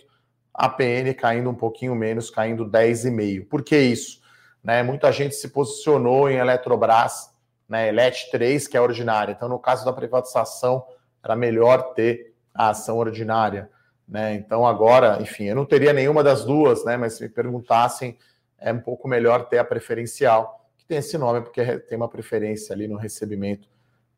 a 0.54 0.68
PN 0.68 1.12
caindo 1.14 1.50
um 1.50 1.54
pouquinho 1.54 1.94
menos, 1.94 2.30
caindo 2.30 2.64
10,5%. 2.64 3.46
Por 3.46 3.62
que 3.62 3.78
isso? 3.78 4.20
Né, 4.62 4.82
muita 4.82 5.10
gente 5.12 5.34
se 5.34 5.48
posicionou 5.48 6.30
em 6.30 6.36
Eletrobras, 6.36 7.30
né, 7.68 7.88
Elet 7.88 8.30
3, 8.30 8.66
que 8.66 8.76
é 8.76 8.80
ordinária. 8.80 9.32
Então, 9.32 9.48
no 9.48 9.58
caso 9.58 9.84
da 9.84 9.92
privatização, 9.92 10.84
era 11.22 11.36
melhor 11.36 11.94
ter 11.94 12.34
a 12.54 12.70
ação 12.70 12.98
ordinária. 12.98 13.70
Né? 14.08 14.34
Então, 14.34 14.66
agora, 14.66 15.18
enfim, 15.20 15.44
eu 15.44 15.56
não 15.56 15.64
teria 15.64 15.92
nenhuma 15.92 16.22
das 16.22 16.44
duas, 16.44 16.84
né, 16.84 16.96
mas 16.96 17.14
se 17.14 17.22
me 17.22 17.28
perguntassem, 17.28 18.18
é 18.58 18.72
um 18.72 18.80
pouco 18.80 19.08
melhor 19.08 19.46
ter 19.46 19.58
a 19.58 19.64
preferencial, 19.64 20.66
que 20.76 20.84
tem 20.84 20.98
esse 20.98 21.16
nome 21.16 21.40
porque 21.42 21.78
tem 21.80 21.96
uma 21.96 22.08
preferência 22.08 22.74
ali 22.74 22.88
no 22.88 22.96
recebimento 22.96 23.68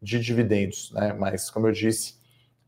de 0.03 0.19
dividendos. 0.19 0.91
Né? 0.93 1.12
Mas, 1.12 1.49
como 1.49 1.69
eu 1.69 1.73
disse, 1.73 2.17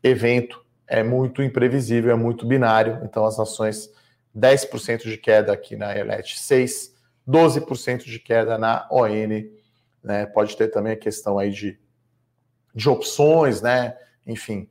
evento 0.03 0.65
é 0.87 1.03
muito 1.03 1.43
imprevisível, 1.43 2.13
é 2.13 2.15
muito 2.15 2.47
binário. 2.47 3.01
Então, 3.03 3.27
as 3.27 3.39
ações 3.41 3.91
10% 4.37 5.03
de 5.03 5.19
queda 5.19 5.53
aqui 5.53 5.77
na 5.77 5.97
Elet 5.97 6.39
6, 6.39 6.95
12% 7.29 8.05
de 8.05 8.19
queda 8.19 8.57
na 8.57 8.87
ON. 8.91 9.09
Né? 10.03 10.27
Pode 10.27 10.57
ter 10.57 10.69
também 10.69 10.93
a 10.93 10.97
questão 10.97 11.39
aí 11.39 11.51
de, 11.51 11.79
de 12.75 12.89
opções, 12.89 13.61
né? 13.61 13.97
Enfim, 14.27 14.69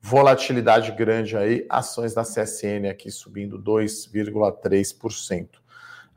volatilidade 0.00 0.92
grande 0.92 1.36
aí. 1.36 1.66
Ações 1.68 2.14
da 2.14 2.22
CSN 2.22 2.88
aqui 2.88 3.10
subindo 3.10 3.58
2,3%. 3.58 5.44
Uh, 5.44 5.58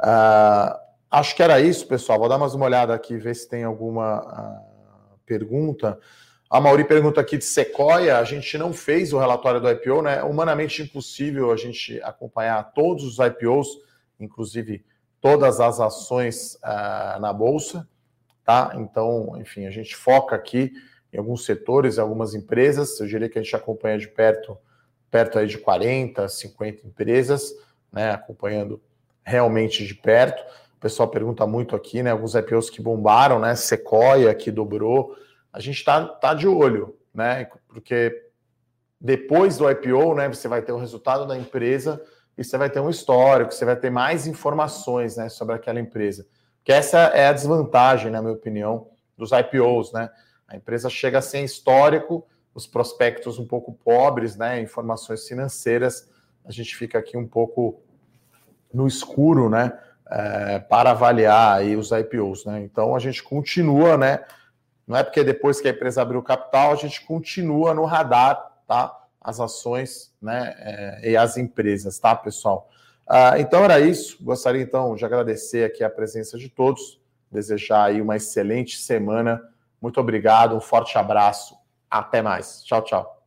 ah, 0.01 0.79
acho 1.09 1.35
que 1.35 1.43
era 1.43 1.59
isso, 1.59 1.87
pessoal. 1.87 2.19
Vou 2.19 2.29
dar 2.29 2.37
mais 2.37 2.53
uma 2.53 2.65
olhada 2.65 2.93
aqui, 2.93 3.17
ver 3.17 3.35
se 3.35 3.49
tem 3.49 3.63
alguma 3.63 4.21
uh, 4.21 4.68
pergunta. 5.29 5.99
A 6.49 6.59
Mauri 6.59 6.83
pergunta 6.83 7.21
aqui 7.21 7.37
de 7.37 7.45
Sequoia, 7.45 8.17
a 8.17 8.23
gente 8.23 8.57
não 8.57 8.73
fez 8.73 9.13
o 9.13 9.19
relatório 9.19 9.61
do 9.61 9.69
IPO, 9.69 10.01
né? 10.01 10.23
Humanamente 10.23 10.81
impossível 10.81 11.51
a 11.51 11.55
gente 11.55 12.01
acompanhar 12.01 12.73
todos 12.73 13.03
os 13.03 13.19
IPOs, 13.19 13.67
inclusive 14.19 14.83
todas 15.21 15.59
as 15.59 15.79
ações 15.79 16.55
uh, 16.55 17.19
na 17.19 17.31
bolsa, 17.31 17.87
tá? 18.43 18.73
Então, 18.77 19.35
enfim, 19.39 19.67
a 19.67 19.71
gente 19.71 19.95
foca 19.95 20.35
aqui 20.35 20.73
em 21.13 21.19
alguns 21.19 21.45
setores, 21.45 21.97
em 21.97 22.01
algumas 22.01 22.33
empresas. 22.33 22.99
Eu 22.99 23.05
diria 23.05 23.29
que 23.29 23.37
a 23.37 23.43
gente 23.43 23.55
acompanha 23.55 23.99
de 23.99 24.07
perto, 24.07 24.57
perto 25.11 25.37
aí 25.37 25.45
de 25.45 25.59
40, 25.59 26.27
50 26.27 26.87
empresas, 26.87 27.53
né? 27.91 28.09
Acompanhando 28.09 28.81
realmente 29.23 29.85
de 29.85 29.93
perto. 29.93 30.43
O 30.79 30.81
pessoal 30.81 31.09
pergunta 31.09 31.45
muito 31.45 31.75
aqui, 31.75 32.01
né? 32.01 32.09
Alguns 32.09 32.33
IPOs 32.33 32.69
que 32.69 32.81
bombaram, 32.81 33.37
né? 33.37 33.55
Sequoia 33.55 34.33
que 34.33 34.49
dobrou 34.49 35.15
a 35.51 35.59
gente 35.59 35.77
está 35.77 36.05
tá 36.05 36.33
de 36.33 36.47
olho, 36.47 36.97
né? 37.13 37.49
Porque 37.67 38.29
depois 38.99 39.57
do 39.57 39.69
IPO, 39.69 40.15
né, 40.15 40.27
você 40.27 40.47
vai 40.47 40.61
ter 40.61 40.71
o 40.71 40.77
resultado 40.77 41.25
da 41.25 41.37
empresa 41.37 42.01
e 42.37 42.43
você 42.43 42.57
vai 42.57 42.69
ter 42.69 42.79
um 42.79 42.89
histórico, 42.89 43.53
você 43.53 43.65
vai 43.65 43.75
ter 43.75 43.89
mais 43.89 44.27
informações 44.27 45.17
né, 45.17 45.29
sobre 45.29 45.55
aquela 45.55 45.79
empresa. 45.79 46.27
Que 46.63 46.71
essa 46.71 46.97
é 46.97 47.27
a 47.27 47.33
desvantagem, 47.33 48.11
na 48.11 48.21
minha 48.21 48.33
opinião, 48.33 48.89
dos 49.17 49.31
IPOs, 49.31 49.91
né? 49.91 50.09
A 50.47 50.55
empresa 50.55 50.89
chega 50.89 51.21
sem 51.21 51.43
histórico, 51.43 52.25
os 52.53 52.67
prospectos 52.67 53.39
um 53.39 53.45
pouco 53.45 53.73
pobres, 53.73 54.35
né? 54.35 54.61
Informações 54.61 55.27
financeiras, 55.27 56.09
a 56.45 56.51
gente 56.51 56.75
fica 56.75 56.97
aqui 56.97 57.17
um 57.17 57.27
pouco 57.27 57.81
no 58.73 58.87
escuro, 58.87 59.49
né? 59.49 59.77
É, 60.11 60.59
para 60.59 60.91
avaliar 60.91 61.59
aí 61.59 61.75
os 61.75 61.91
IPOs, 61.91 62.45
né? 62.45 62.61
Então 62.61 62.95
a 62.95 62.99
gente 62.99 63.21
continua, 63.21 63.95
né? 63.95 64.23
Não 64.87 64.97
é 64.97 65.03
porque 65.03 65.23
depois 65.23 65.61
que 65.61 65.67
a 65.67 65.71
empresa 65.71 66.01
abriu 66.01 66.21
capital, 66.23 66.71
a 66.71 66.75
gente 66.75 67.05
continua 67.05 67.75
no 67.75 67.85
radar, 67.85 68.53
tá? 68.67 68.91
As 69.21 69.39
ações, 69.39 70.11
né? 70.19 70.55
É, 70.57 71.11
e 71.11 71.17
as 71.17 71.37
empresas, 71.37 71.99
tá, 71.99 72.15
pessoal? 72.15 72.67
Ah, 73.07 73.39
então 73.39 73.63
era 73.63 73.79
isso. 73.79 74.17
Gostaria 74.23 74.61
então 74.61 74.95
de 74.95 75.03
agradecer 75.03 75.65
aqui 75.65 75.83
a 75.83 75.89
presença 75.89 76.37
de 76.37 76.47
todos, 76.47 76.99
desejar 77.31 77.85
aí 77.85 78.01
uma 78.01 78.15
excelente 78.15 78.77
semana. 78.77 79.41
Muito 79.81 79.99
obrigado, 79.99 80.55
um 80.55 80.61
forte 80.61 80.97
abraço. 80.97 81.55
Até 81.89 82.21
mais. 82.21 82.63
Tchau, 82.63 82.83
tchau. 82.83 83.18